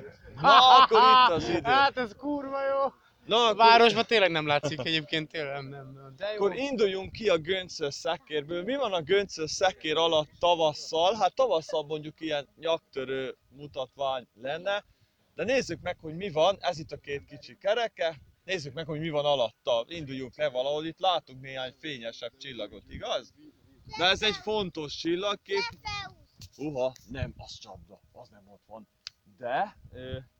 [0.41, 1.61] Na, akkor itt az idő.
[1.79, 2.93] Hát ez kurva jó!
[3.31, 6.13] Na, A akkor- városban tényleg nem látszik egyébként, tényleg nem, nem, nem.
[6.15, 6.35] De jó.
[6.35, 8.63] Akkor induljunk ki a göncöl szekérből.
[8.63, 11.15] Mi van a göncöl szekér alatt tavasszal?
[11.15, 14.85] Hát tavasszal mondjuk ilyen nyaktörő mutatvány lenne.
[15.35, 16.57] De nézzük meg, hogy mi van.
[16.59, 18.21] Ez itt a két kicsi kereke.
[18.43, 19.85] Nézzük meg, hogy mi van alatta.
[19.87, 20.85] Induljunk le valahol.
[20.85, 23.33] Itt látunk néhány fényesebb csillagot, igaz?
[23.97, 25.63] De ez egy fontos csillagkép.
[26.57, 28.01] Uha, nem, az csapda.
[28.11, 28.87] Az nem ott van.
[29.37, 29.77] De,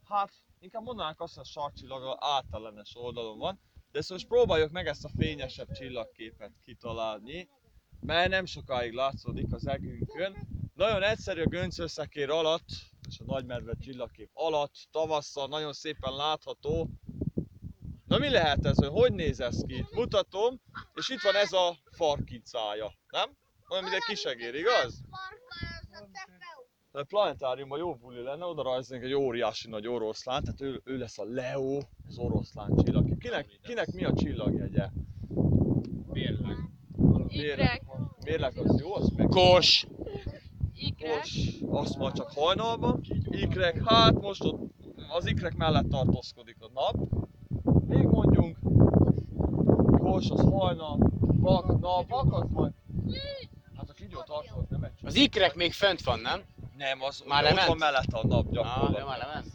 [0.03, 0.31] hát
[0.61, 3.59] inkább mondanánk azt, hogy a sarkcsillag általános oldalon van.
[3.91, 7.49] De most próbáljuk meg ezt a fényesebb csillagképet kitalálni,
[7.99, 10.47] mert nem sokáig látszódik az egünkön.
[10.75, 12.67] Nagyon egyszerű a göncöszekér alatt,
[13.07, 16.89] és a nagymedve csillagkép alatt, tavasszal nagyon szépen látható.
[18.07, 19.85] Na mi lehet ez, hogy hogy néz ez ki?
[19.91, 20.61] Mutatom,
[20.93, 23.37] és itt van ez a farkincája, nem?
[23.69, 25.01] Olyan, mint egy kisegér, igaz?
[26.91, 30.97] De a planetáriumban jó buli lenne, oda rajzolnék egy óriási nagy oroszlán, tehát ő, ő
[30.97, 31.77] lesz a Leo,
[32.07, 33.17] az oroszlán csillag.
[33.17, 34.89] Kinek, kinek mi a csillagjegye?
[36.11, 36.57] Mérleg.
[37.27, 37.83] Mérleg.
[38.23, 39.27] Mérleg az jó, az meg...
[39.27, 39.85] Kos.
[40.99, 43.01] Kos, azt majd csak hajnalban.
[43.29, 44.71] Ikrek, hát most ott
[45.09, 47.23] az ikrek mellett tartózkodik a nap.
[47.87, 48.57] Még mondjunk,
[49.97, 52.73] Kos az hajnal, vak, nap, vak az majd...
[53.75, 56.41] Hát a kígyó tartó nem egy Az ikrek még fent van, nem?
[56.81, 57.67] Nem, az Már ott lement?
[57.67, 58.93] van mellette a nap Ah, gyakorlatilag.
[58.99, 59.47] de már lement.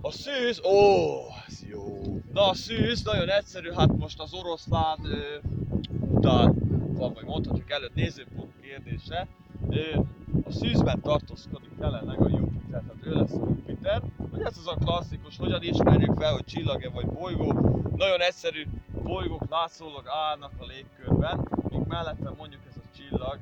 [0.00, 0.76] A szűz, ó,
[1.46, 2.00] ez jó.
[2.32, 5.36] Na a szűz nagyon egyszerű, hát most az oroszlán ö,
[6.10, 6.54] után
[6.94, 9.26] van, vagy mondhatjuk előtt nézőpont kérdése.
[9.70, 9.98] Ö,
[10.44, 14.02] a szűzben tartózkodik jelenleg a Jupiter, tehát ő lesz a Jupiter.
[14.30, 17.52] Hogy ez az a klasszikus, hogyan ismerjük fel, hogy csillag-e vagy bolygó.
[17.96, 18.66] Nagyon egyszerű
[19.02, 23.38] bolygók látszólag állnak a légkörben, míg mellette mondjuk ez a csillag,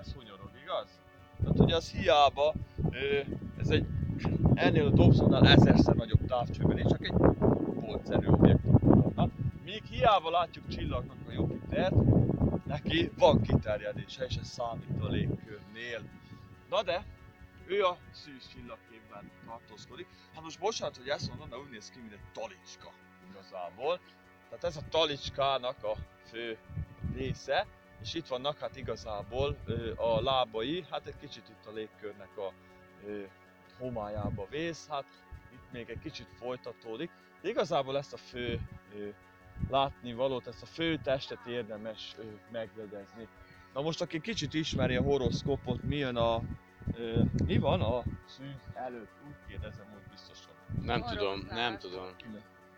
[0.00, 0.99] ez hunyorog, igaz?
[1.40, 2.54] Tehát hogy az hiába,
[3.58, 3.86] ez egy
[4.54, 7.14] ennél a Dobsonnál ezerszer nagyobb távcsőben, csak egy
[7.80, 9.28] pontszerű objektum mutatna.
[9.64, 11.94] Míg hiába látjuk csillagnak a Jupitert,
[12.66, 16.00] neki van kiterjedése, és ez számít a légkörnél.
[16.68, 17.04] Na de,
[17.66, 20.06] ő a szűz csillagképben tartózkodik.
[20.34, 22.92] Hát most bocsánat, hogy ezt mondom, de úgy néz ki, mint egy talicska
[23.30, 24.00] igazából.
[24.48, 25.96] Tehát ez a talicskának a
[26.30, 26.58] fő
[27.14, 27.66] része,
[28.02, 29.56] és itt vannak hát igazából
[29.96, 32.52] a lábai, hát egy kicsit itt a légkörnek a
[33.78, 35.04] homályába vész, hát
[35.52, 37.10] itt még egy kicsit folytatódik.
[37.42, 38.60] De igazából ezt a fő
[38.96, 39.08] ö,
[39.70, 43.28] látni valót, ezt a fő testet érdemes ö, megjegyezni.
[43.74, 46.40] Na most aki kicsit ismeri a horoszkópot, mi jön a...
[46.96, 49.12] Ö, mi van a szűz előtt?
[49.26, 50.52] Úgy kérdezem, hogy biztosan.
[50.82, 52.06] Nem tudom, nem tudom.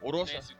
[0.02, 0.54] Orosz?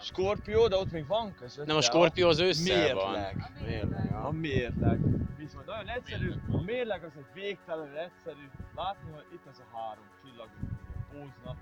[0.00, 1.66] Skorpió, de ott még van között.
[1.66, 3.10] Nem, a Skorpió az ősszel van.
[3.10, 3.52] Mérleg.
[3.66, 4.98] Mérleg, A mérleg.
[5.36, 6.32] Bizony, nagyon egyszerű.
[6.52, 8.50] A mérleg az egy végtelenül egyszerű.
[8.76, 10.68] Látni, hogy itt ez a három csillag, ami
[11.12, 11.56] póznak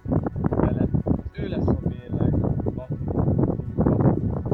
[0.48, 0.86] vele.
[1.32, 2.34] Ő lesz a mérleg,
[2.76, 3.04] aki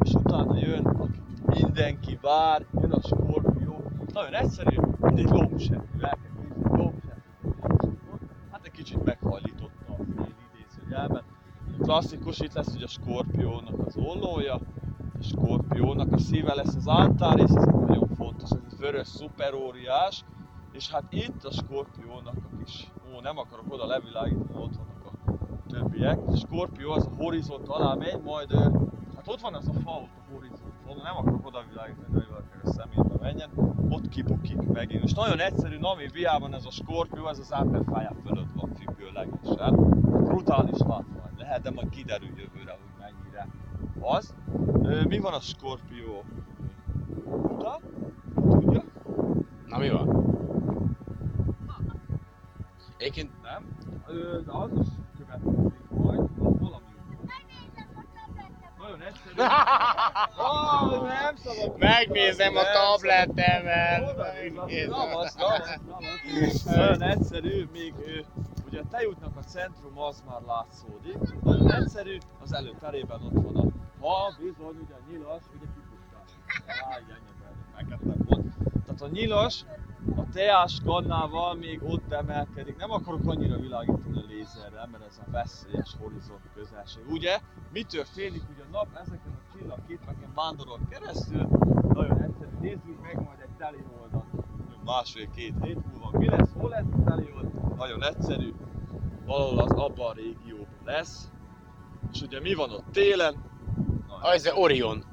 [0.05, 1.12] és utána jön,
[1.47, 3.91] mindenki vár, jön a Skorpió.
[4.12, 6.01] Nagyon egyszerű, mint egy lombsebű.
[6.01, 6.18] El
[6.70, 6.93] kell.
[8.51, 11.22] Hát egy kicsit meghajlította a fél idézőjelben.
[11.91, 14.55] Klasszikus itt lesz, hogy a Skorpiónak az ollója,
[15.18, 20.24] a Skorpiónak a szíve lesz az Antares, ez nagyon fontos, ez egy vörös szuperóriás,
[20.72, 25.32] és hát itt a Skorpiónak a kis, ó nem akarok oda levilágítani, ott vannak a
[25.66, 26.18] többiek.
[26.26, 28.53] A Skorpió az a horizont alá megy, majd
[29.16, 32.49] hát ott van az a fa ott a horizonton, nem akarok oda világítani, hogy valaki
[32.62, 33.51] a szemébe menjen,
[33.88, 35.05] ott kibukik megint.
[35.05, 39.74] És nagyon egyszerű, Nami viában ez a Skorpió, ez az ember fájá fölött van függőlegesen.
[40.24, 41.20] Brutális látvány
[41.51, 43.47] lehet, de majd kiderül jövőre, hogy mennyire
[44.01, 44.35] az.
[45.09, 46.25] Mi van a Skorpió
[47.25, 47.81] után?
[48.35, 48.85] Tudja?
[49.67, 50.09] Na mi van?
[52.97, 53.69] Egyébként Nem?
[54.07, 54.87] Ö, de az is
[55.19, 56.85] következik majd, az valami
[58.79, 59.35] Nagyon egyszerű.
[60.37, 61.79] Ah, nem szabad.
[61.79, 62.73] Megnézem a Nem
[64.89, 66.65] ravasz, ravasz.
[66.65, 67.95] Nagyon egyszerű, még
[68.81, 71.43] a tejútnak a centrum az már látszódik.
[71.43, 73.70] Nagyon egyszerű, az előterében ott van a
[74.01, 76.24] ha bizony, ugye a nyilas, ugye kipusztál.
[76.66, 77.18] Á, igen,
[77.74, 78.47] fekete volt.
[78.85, 79.64] Tehát a nyilas
[80.16, 82.76] a teás kannával még ott emelkedik.
[82.76, 87.03] Nem akarok annyira világítani a lézerrel, mert ez a veszélyes horizont közelség.
[87.11, 87.39] Ugye?
[87.72, 88.43] Mi történik?
[88.53, 91.49] Ugye a nap ezeken a csillagképeken vándorol keresztül.
[91.89, 94.24] Nagyon egyszerű, nézzük meg majd egy teli oldalt.
[94.85, 96.53] Másfél-két hét múlva mi lesz?
[96.53, 97.76] Hol lesz a?
[97.76, 98.55] Nagyon egyszerű.
[99.31, 101.28] Valahol az abban a régióban lesz.
[102.12, 103.35] És ugye mi van ott télen?
[104.09, 105.05] Ah, ez Orion.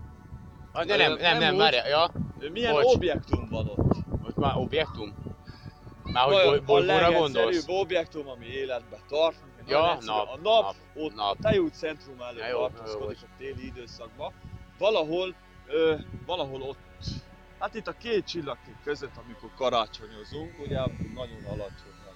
[0.72, 1.60] Ah, de nem, nem, nem, úgy.
[1.60, 2.12] várja, ja.
[2.52, 2.94] Milyen Bocs.
[2.96, 3.96] objektum van ott?
[4.22, 5.16] Most már objektum?
[6.04, 7.34] Már hogy bolygóra a gondolsz?
[7.34, 9.36] legegyszerűbb objektum, ami életben tart.
[9.68, 11.36] Ja, nap, A nap, nap, ott nap.
[11.38, 13.28] a tejút centrum előtt jó, tartózkodik jó.
[13.28, 14.34] a téli időszakban.
[14.78, 15.36] Valahol,
[15.68, 15.96] ö,
[16.26, 16.78] valahol ott,
[17.60, 20.80] hát itt a két csillagkép között, amikor karácsonyozunk, ugye
[21.16, 22.16] nagyon alacsonyan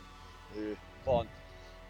[1.04, 1.28] van.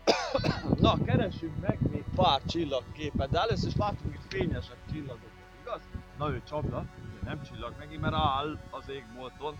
[0.85, 5.29] Na, keresünk meg még pár csillagképet, de először is látunk itt fényesebb csillagokat,
[5.61, 5.81] igaz?
[6.17, 9.55] Na ő Csabla, ugye nem csillag megint, mert áll az égbolton,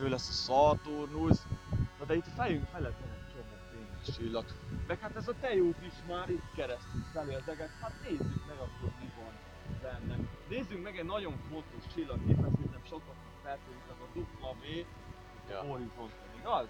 [0.00, 1.36] ő lesz a Saturnus,
[1.98, 4.44] Na de itt a fejünk felett van egy csomó fényes csillag.
[4.86, 7.70] Meg hát ez a tejút is már itt keresztül felérdeget.
[7.80, 9.32] Hát nézzük meg akkor mi van
[9.82, 10.16] benne.
[10.48, 14.64] Nézzük meg egy nagyon fontos csillagképet, szerintem sokaknak feltűnik ez a dupla V
[15.50, 15.60] Ja.
[15.60, 16.66] horizonton, igaz?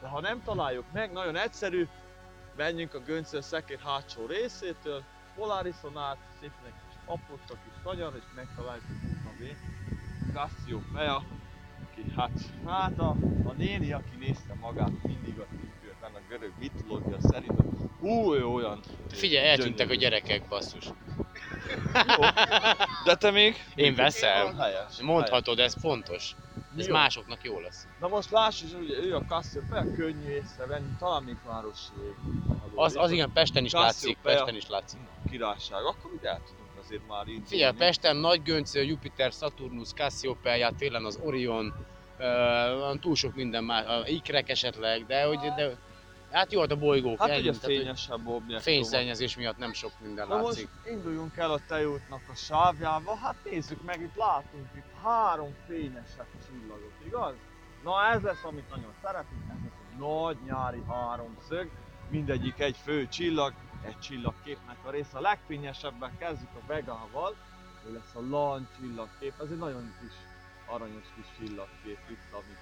[0.00, 1.88] De ha nem találjuk meg, nagyon egyszerű,
[2.56, 5.02] menjünk a göncöl szekér hátsó részétől,
[5.36, 8.84] Polarison át, szépen egy kis apott, kis kanyar, és megtaláljuk
[9.24, 9.44] a V.
[10.34, 11.22] Cassiopeia,
[11.90, 12.30] aki hát,
[12.66, 17.60] hát a, a néni, aki nézte magát mindig a tükörben, a görög mitológia szerint,
[18.00, 18.80] hú, ő olyan
[19.10, 20.00] Figyelj, eltűntek a gyönyörű.
[20.00, 20.84] gyerekek, basszus.
[23.04, 23.56] De te még?
[23.74, 24.58] Én veszem.
[24.58, 25.00] Helyes.
[25.00, 26.36] Mondhatod, ez fontos.
[26.76, 26.92] Ez Jó.
[26.92, 27.86] másoknak jó lesz.
[28.00, 31.92] Na most láss is, ugye ő a Cassiopeia könnyű észrevenni, talán még városi
[32.74, 34.18] Az, az igen, Pesten is látszik.
[34.22, 35.00] Pesten is látszik.
[35.30, 37.48] Királyság, akkor ugye el tudunk azért már indulni.
[37.48, 41.74] Figyelj, Pesten Nagy Göncöl, Jupiter, Saturnus, Cassiopeia, télen az Orion,
[42.18, 45.76] uh, túl sok minden más, a ikrek esetleg, de hogy, de,
[46.32, 48.58] hát jó, hát a bolygók, Hát ugye fényesebb objektum.
[48.58, 50.68] Fényszennyezés miatt nem sok minden Na most látszik.
[50.90, 56.92] induljunk el a tejútnak a sávjába, hát nézzük meg, itt látunk itt három fényesebb csillagot,
[57.06, 57.34] igaz?
[57.84, 61.70] Na ez lesz, amit nagyon szeretünk, ez lesz egy nagy nyári háromszög,
[62.10, 63.52] mindegyik egy fő csillag,
[63.84, 65.16] egy csillagképnek a része.
[65.16, 67.34] A legfényesebben kezdjük a Vegával,
[67.86, 70.12] ő lesz a Lan csillagkép, ez egy nagyon kis
[70.66, 72.56] aranyos kis csillagkép itt, ami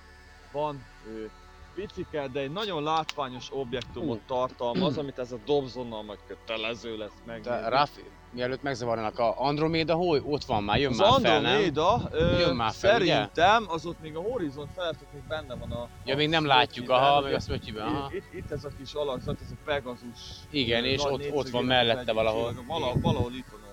[0.53, 0.85] van.
[1.07, 1.31] Ő
[1.75, 7.41] picike, de egy nagyon látványos objektumot tartalmaz, amit ez a Dobsonnal majd kötelező lesz meg.
[7.41, 8.01] De Rafi,
[8.33, 10.21] mielőtt megzavarnak, a Androméda hol?
[10.25, 11.45] Ott van már, jön Az már fel, nem?
[11.45, 13.13] Androméda, ö, Jön már fel, ugye?
[13.15, 15.89] szerintem az ott még a horizont felett, ott még benne van a...
[16.05, 17.27] Ja, a még nem látjuk, aha, ugye?
[17.27, 18.11] még a Smötyiben, aha.
[18.15, 20.19] Itt, itt ez a kis alakzat, ez a Pegasus.
[20.51, 22.55] Igen, és ott- ott van mellette valahol.
[22.67, 23.67] Valahol, valahol itt van a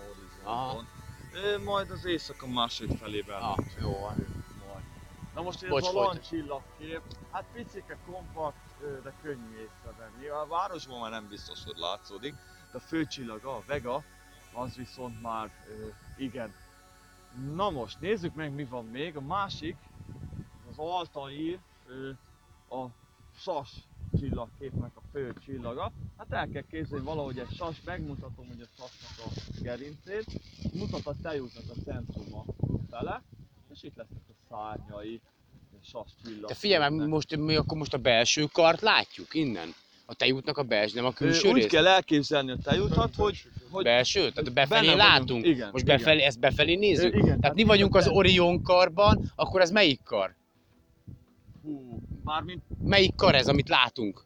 [0.49, 0.63] Aha.
[0.65, 0.87] horizonton.
[1.31, 3.41] Ö, Majd az éjszaka második felében.
[3.41, 4.26] Ah, jó van.
[5.37, 10.27] Na most ez Bocs, a lan csillagkép, hát picike, kompakt, de könnyű észrevenni.
[10.27, 12.33] A városban már nem biztos, hogy látszódik,
[12.71, 14.03] de a főcsillaga, a Vega,
[14.53, 15.51] az viszont már
[16.17, 16.53] igen.
[17.53, 19.15] Na most nézzük meg mi van még.
[19.15, 19.75] A másik,
[20.69, 21.59] az Altair,
[22.69, 22.85] a
[23.35, 23.69] sas
[24.19, 25.91] csillagképnek a fő csillaga.
[26.17, 30.41] Hát el kell képzelni valahogy egy sas, megmutatom hogy a sasnak a gerincét,
[30.73, 32.45] mutat a tejútnak a centruma
[32.89, 33.23] fele,
[33.73, 35.21] és itt lesznek a szárnyai,
[35.71, 36.47] a sas csillag.
[36.49, 39.73] De figyelj már, most, mi akkor most a belső kart látjuk innen?
[40.05, 41.65] A tejútnak a belső, nem a külső Úgy rész?
[41.65, 44.29] kell elképzelni a tejútat, hogy, hogy Belső?
[44.31, 45.27] Tehát befelé látunk?
[45.29, 45.45] vagyunk.
[45.45, 45.97] Igen, Most igen.
[45.97, 47.15] befelé, ezt befelé nézzük?
[47.15, 50.35] Igen, tehát mi vagyunk az Orion karban, akkor ez melyik kar?
[51.63, 54.25] Hú, mármint Melyik kar ez, amit látunk?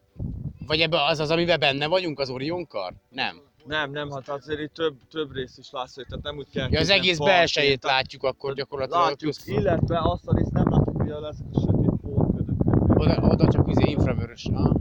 [0.66, 2.92] Vagy ebbe az az, amiben benne vagyunk, az Orion kar?
[3.08, 3.40] Nem.
[3.66, 6.80] Nem, nem, hát azért itt több, több rész is látszik, tehát nem úgy kell Ja,
[6.80, 9.08] az egész belsejét tehát látjuk akkor gyakorlatilag.
[9.08, 12.48] Látjuk, illetve azt a részt nem látjuk, hogy ezek a sötét porködök.
[12.94, 14.46] Oda, oda csak izé infravörös.
[14.52, 14.74] Ah.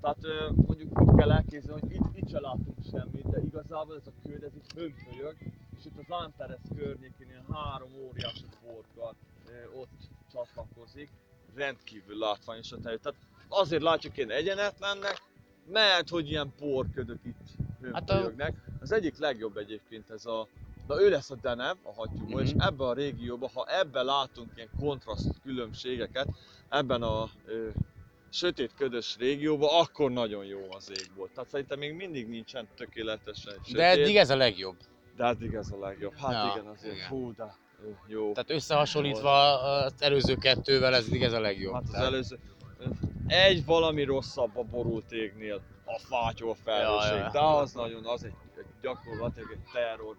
[0.00, 0.18] Tehát
[0.66, 4.42] mondjuk úgy kell elképzelni, hogy itt, itt se látunk semmit, de igazából ez a köd,
[4.42, 5.36] ez itt hömpölyög,
[5.78, 9.14] és itt az Antares környékén ilyen három óriási porkkal
[9.46, 9.98] ö, ott
[10.32, 11.10] csatlakozik,
[11.54, 12.96] rendkívül látványos a tejű.
[12.96, 13.18] Tehát
[13.48, 15.22] azért látjuk ilyen egyenetlennek,
[15.72, 17.36] mert hogy ilyen porködök itt
[17.92, 18.32] Hát a-.
[18.80, 20.48] Az egyik legjobb egyébként ez a
[20.86, 22.44] Na ő lesz a Denev, a hattyúból, Mhm.
[22.44, 26.28] és ebben a régióban, ha ebben látunk ilyen kontraszt különbségeket,
[26.68, 27.68] ebben a ö,
[28.30, 31.30] sötét ködös régióban, akkor nagyon jó az égbolt.
[31.30, 33.74] Tehát szerintem még mindig nincsen tökéletesen sötét.
[33.76, 34.76] De eddig ez a legjobb.
[35.16, 36.14] De eddig ez a legjobb.
[36.16, 37.06] Hát Ja, igen, azért igen.
[37.08, 37.54] fú, de
[38.06, 38.32] jó.
[38.32, 41.72] Tehát összehasonlítva az előző kettővel ez eddig ez a legjobb.
[41.72, 42.38] Hát az előző...
[43.28, 47.30] Egy valami rosszabb a borult égnél, a fátyol felhőség, Ja, ja.
[47.30, 50.16] de az nagyon, az egy, egy gyakorlatilag egy terror.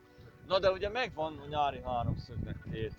[0.48, 2.94] Na de ugye megvan a nyári háromszögnek két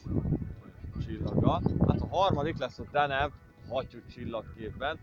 [1.07, 3.33] csillaga, hát a harmadik lesz a Deneb
[3.69, 4.99] hattyú csillagképben,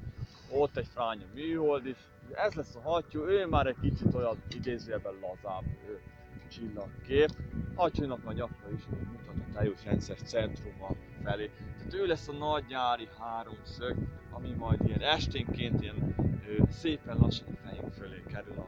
[0.51, 1.97] ott egy fránya műhold is,
[2.33, 6.01] ez lesz a hattyú, ő már egy kicsit olyan idézőjelben lazább ő,
[6.47, 7.29] csillagkép.
[7.75, 7.89] A
[8.33, 10.89] nyakra is mutat a teljes rendszer centruma
[11.23, 11.49] felé.
[11.77, 13.95] Tehát ő lesz a nagy nyári háromszög,
[14.31, 16.15] ami majd ilyen esténként ilyen
[16.47, 18.67] ö, szépen lassan a fejünk fölé kerül a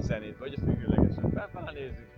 [0.00, 2.08] zenét, vagy a függőlegesen befelé nézzük,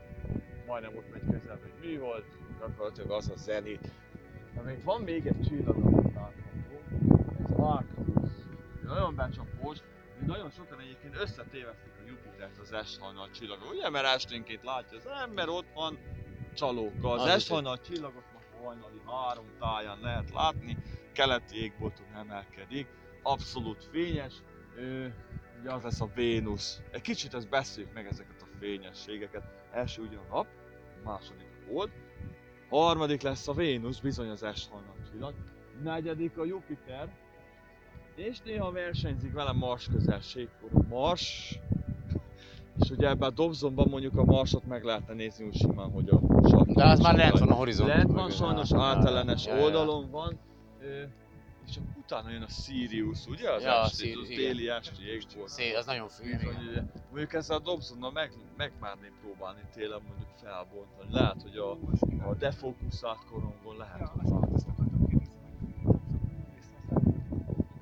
[0.66, 2.24] majdnem ott megy közelbe egy műhold,
[2.60, 3.90] gyakorlatilag az a zenét.
[4.54, 6.80] De még van még egy csillag, amit látható,
[7.44, 8.30] ez Arcturus.
[8.82, 9.78] Nagyon becsapós,
[10.18, 11.92] hogy nagyon sokan egyébként összetévesztik
[12.40, 13.90] Jupitert az S-hajnal csillagot, ugye?
[13.90, 15.98] Mert esténként látja az ember, ott van
[16.54, 17.10] csalóka.
[17.10, 20.76] Az, Az az is S-hajnal csillagot ma hajnali három táján lehet látni,
[21.12, 22.86] keleti égbolton emelkedik,
[23.22, 24.32] abszolút fényes,
[24.76, 25.06] ö,
[25.60, 26.80] ugye az lesz a Vénusz.
[26.90, 29.42] Egy kicsit ezt beszéljük meg ezeket a fényességeket.
[29.72, 30.46] Első ugye a nap,
[31.04, 31.90] második a hold,
[32.68, 35.34] harmadik lesz a Vénusz, bizony az S-hajnal csillag,
[35.82, 37.08] negyedik a Jupiter,
[38.14, 40.70] és néha versenyzik vele Mars közelségkor.
[40.72, 41.58] A Mars,
[42.80, 46.20] és ugye ebben a Dobsonban mondjuk a Marsot meg lehetne nézni úgy simán, hogy a
[46.48, 46.68] sark.
[46.68, 48.70] De az már lent van a horizont Lent van, sajnos
[49.44, 49.62] ja.
[49.62, 50.38] oldalon van.
[51.66, 53.50] És utána jön a Sirius, ugye?
[53.52, 54.24] Az Ja, a esti, igen.
[54.26, 55.48] déli esti égbolt.
[55.48, 61.10] Szé, az nagyon fű, ugye, Mondjuk ezzel a Dobsonnal meg, megmerném próbálni télen mondjuk felbontani.
[61.10, 61.70] Lehet, hogy a,
[62.30, 64.30] a defókuszált korongon lehet, hogy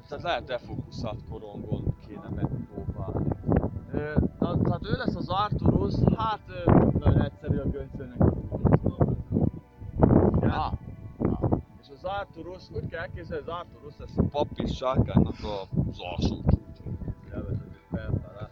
[0.09, 2.68] tehát lehet defókuszált korongon kéne megpróbálni.
[4.39, 6.41] Na, tehát ő lesz az Arturus, hát
[6.99, 8.29] nagyon egyszerű a göncőnek a
[10.41, 10.73] ah.
[11.81, 15.35] És az Arturus, úgy kell elképzelni, az Arturus lesz a papír sárkánynak
[15.89, 16.43] az alsó
[17.91, 18.51] felfele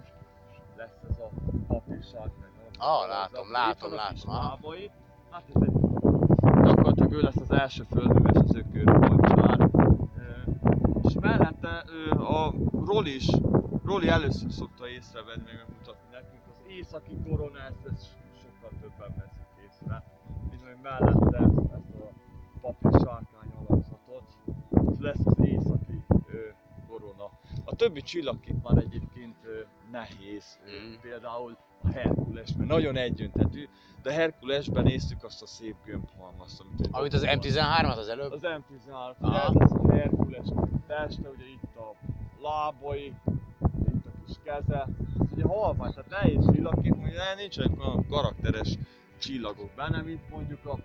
[0.77, 1.31] lesz ez a
[1.69, 2.51] papír sárkány.
[2.79, 4.91] Ah, látom, látom, látom, lábai.
[5.31, 5.73] Hát ez egy
[6.63, 9.71] gyakorlatilag ő lesz az első földműves az ökörpancsár.
[11.03, 13.29] És mellette a Roli is,
[13.87, 18.07] Roli először szokta észrevenni, meg megmutatni nekünk, az északi koronát, ezt
[18.43, 20.03] sokkal többen veszik észre.
[20.51, 24.25] Bizony mellette ezt, a papír sárkány alakzatot,
[24.91, 26.39] ez lesz az északi ö,
[26.89, 27.31] korona.
[27.65, 29.61] A többi csillagkép már egyébként ö,
[29.91, 33.69] nehéz, ö, például a Herkules, mert nagyon egyöntetű,
[34.03, 38.33] de Herkulesben néztük azt a szép gömbhalmazt, amit, Amit az M13-at az előbb?
[38.33, 39.49] Az M13, ugye Aha.
[39.49, 40.47] ez lesz a Herkules
[40.87, 41.95] teste, ugye itt a
[42.43, 43.15] lábai,
[44.29, 44.87] a keze,
[45.21, 48.69] ez ugye halvány, tehát nehéz csillagkép, ugye nincsenek olyan karakteres
[49.19, 50.79] csillagok benne, mint mondjuk a.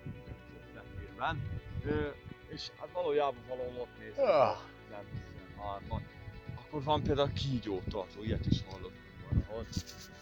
[1.86, 2.08] Ö,
[2.48, 4.50] és hát valójában valahol ott néztük Ah.
[4.50, 4.58] az
[4.92, 6.02] M13-at.
[6.56, 9.66] Akkor van például a kígyótartó, ilyet is hallottunk valahol.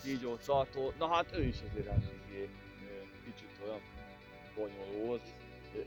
[0.03, 2.49] Kígyótartó, na hát ő is azért eléggé
[3.25, 3.79] kicsit olyan
[4.55, 5.21] bonyolult.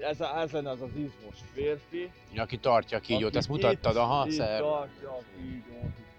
[0.01, 2.11] Ez, ez lenne az az izmos férfi.
[2.37, 4.61] Aki tartja a kígyót, ezt mutattad, aha, szer.
[4.61, 6.12] tartja a kígyót, a.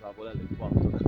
[0.00, 1.00] Igazából elég pattan.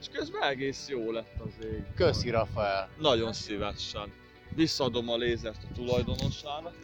[0.00, 1.82] És közben egész jó lett az ég.
[1.94, 2.88] Köszi, Rafael.
[2.98, 4.12] Nagyon szívesen.
[4.54, 6.74] Visszaadom a lézert a tulajdonosának.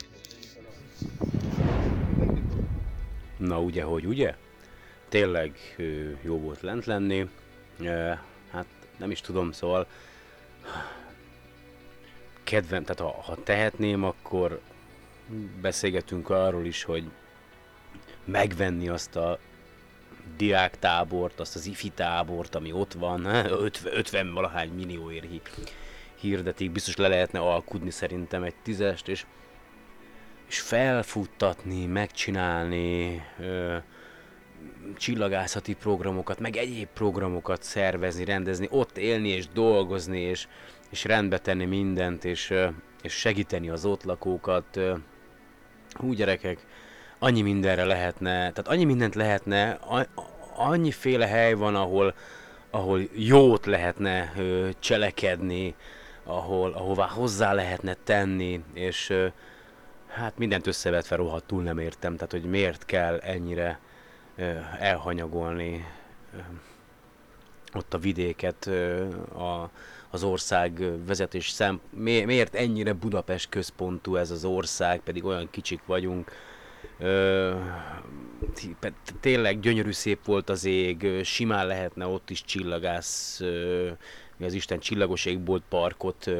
[3.36, 4.34] Na ugye, hogy ugye?
[5.08, 5.76] Tényleg
[6.22, 7.28] jó volt lent lenni.
[8.50, 8.66] Hát
[8.98, 9.86] nem is tudom, szóval
[12.42, 14.60] kedvem, tehát ha, ha tehetném, akkor
[15.60, 17.10] beszélgetünk arról is, hogy
[18.26, 19.38] megvenni azt a
[20.36, 25.72] diáktábort, azt az ifi tábort, ami ott van, 50, 50 valahány millióért hi-
[26.20, 29.26] hirdetik, biztos le lehetne alkudni szerintem egy tízest, és,
[30.48, 33.76] és felfuttatni, megcsinálni, ö,
[34.96, 40.48] csillagászati programokat, meg egyéb programokat szervezni, rendezni, ott élni és dolgozni, és,
[40.90, 42.54] és rendbe tenni mindent, és,
[43.02, 44.80] és segíteni az ott lakókat.
[45.90, 46.66] Hú gyerekek,
[47.18, 50.06] annyi mindenre lehetne, tehát annyi mindent lehetne, a-
[50.56, 52.14] annyiféle hely van, ahol,
[52.70, 55.74] ahol jót lehetne ö, cselekedni,
[56.24, 59.26] ahol, ahová hozzá lehetne tenni, és ö,
[60.08, 63.78] hát mindent összevetve rohadtul nem értem, tehát hogy miért kell ennyire
[64.36, 65.84] ö, elhanyagolni
[66.34, 66.38] ö,
[67.74, 69.04] ott a vidéket, ö,
[69.38, 69.70] a,
[70.10, 75.80] az ország vezetés szem, mi- miért ennyire Budapest központú ez az ország, pedig olyan kicsik
[75.86, 76.30] vagyunk.
[79.20, 83.40] Tényleg gyönyörű szép volt az ég, simán lehetne ott is csillagász,
[84.40, 86.30] az Isten csillagos égbolt parkot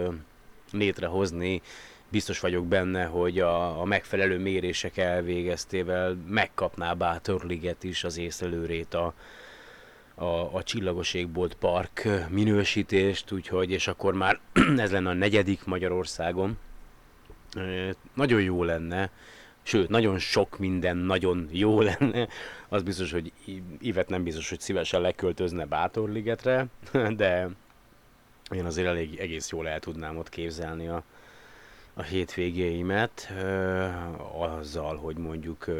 [0.72, 1.62] létrehozni.
[2.08, 9.14] Biztos vagyok benne, hogy a, a megfelelő mérések elvégeztével megkapná Bátorliget is az észlelőrét a,
[10.14, 11.16] a, a Csillagos
[11.58, 14.40] Park minősítést, úgyhogy, és akkor már
[14.76, 16.58] ez lenne a negyedik Magyarországon.
[18.14, 19.10] Nagyon jó lenne,
[19.66, 22.28] sőt, nagyon sok minden nagyon jó lenne.
[22.68, 23.32] Az biztos, hogy
[23.78, 26.66] Ivet nem biztos, hogy szívesen leköltözne Bátorligetre,
[27.16, 27.48] de
[28.50, 31.02] én azért elég egész jól el tudnám ott képzelni a,
[31.94, 33.32] a hétvégéimet,
[34.38, 35.70] azzal, hogy mondjuk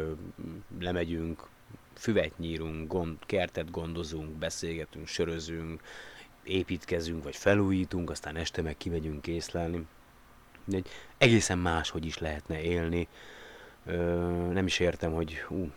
[0.79, 1.47] lemegyünk,
[1.93, 5.81] füvet nyírunk, gond, kertet gondozunk, beszélgetünk, sörözünk,
[6.43, 9.85] építkezünk, vagy felújítunk, aztán este meg kimegyünk észlelni.
[10.65, 13.07] De egy egészen máshogy is lehetne élni.
[14.51, 15.67] Nem is értem, hogy ú,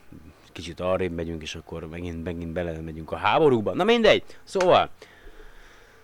[0.53, 3.75] kicsit arrébb megyünk, és akkor megint, megint belemegyünk a háborúba.
[3.75, 4.23] Na mindegy!
[4.45, 4.91] Szóval,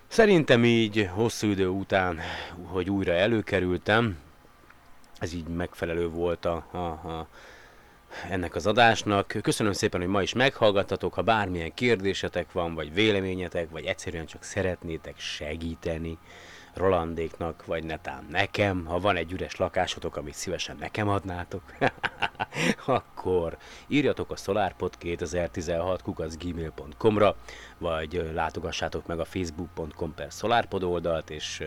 [0.09, 2.21] Szerintem így hosszú idő után,
[2.65, 4.19] hogy újra előkerültem,
[5.19, 7.29] ez így megfelelő volt a, a, a,
[8.31, 9.35] ennek az adásnak.
[9.43, 14.43] Köszönöm szépen, hogy ma is meghallgattatok, ha bármilyen kérdésetek van, vagy véleményetek, vagy egyszerűen csak
[14.43, 16.19] szeretnétek segíteni
[16.77, 21.63] Rolandéknak, vagy netán nekem, ha van egy üres lakásotok, amit szívesen nekem adnátok,
[22.87, 23.57] akkor
[23.87, 27.37] írjatok a solarpod2016 kukacgmail.com-ra,
[27.79, 31.65] vagy ö, látogassátok meg a facebook.com per solarpod oldalt, és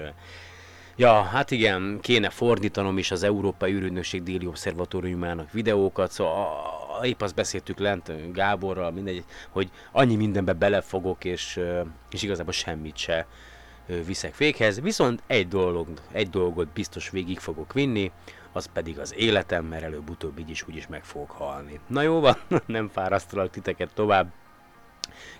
[0.95, 7.21] Ja, hát igen, kéne fordítanom is az Európai űrügynökség déli obszervatóriumának videókat, szóval a- épp
[7.21, 11.59] azt beszéltük lent Gáborral, mindegy, hogy annyi mindenbe belefogok, és,
[12.11, 13.27] és igazából semmit se
[14.05, 14.81] viszek véghez.
[14.81, 18.11] Viszont egy, dolog, egy dolgot biztos végig fogok vinni,
[18.51, 21.79] az pedig az életem, mert előbb-utóbb így is úgyis meg fogok halni.
[21.87, 24.31] Na jó van, nem fárasztalak titeket tovább.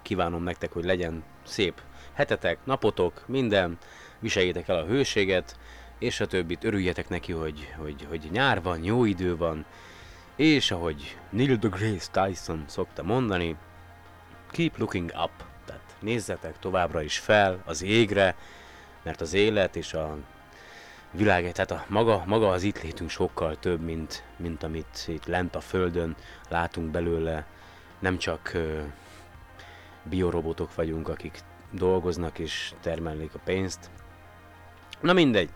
[0.01, 1.81] Kívánom nektek, hogy legyen szép
[2.13, 3.77] hetetek, napotok, minden,
[4.19, 5.57] viseljétek el a hőséget,
[5.99, 9.65] és a többit örüljetek neki, hogy, hogy, hogy nyár van, jó idő van,
[10.35, 13.55] és ahogy Neil deGrasse Tyson szokta mondani,
[14.51, 15.48] keep looking up,
[15.99, 18.35] nézzetek továbbra is fel az égre,
[19.03, 20.17] mert az élet és a
[21.11, 25.55] világ, tehát a maga, maga az itt létünk sokkal több, mint, mint amit itt lent
[25.55, 26.15] a földön
[26.49, 27.45] látunk belőle,
[27.99, 28.79] nem csak ö,
[30.03, 31.39] biorobotok vagyunk, akik
[31.71, 33.89] dolgoznak és termelik a pénzt.
[35.01, 35.49] Na mindegy,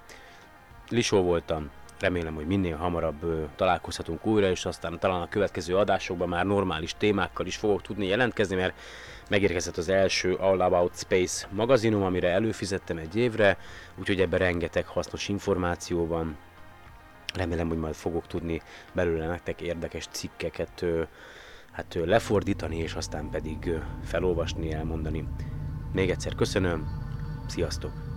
[0.90, 1.70] Lisó voltam,
[2.00, 6.96] remélem, hogy minél hamarabb ö, találkozhatunk újra, és aztán talán a következő adásokban már normális
[6.98, 8.80] témákkal is fogok tudni jelentkezni, mert
[9.30, 13.58] megérkezett az első All About Space magazinum, amire előfizettem egy évre,
[14.00, 16.38] úgyhogy ebben rengeteg hasznos információ van.
[17.34, 18.62] Remélem, hogy majd fogok tudni
[18.94, 20.86] belőle nektek érdekes cikkeket
[21.72, 23.72] hát lefordítani, és aztán pedig
[24.04, 25.28] felolvasni, elmondani.
[25.94, 26.88] Még egyszer köszönöm,
[27.48, 28.13] sziasztok!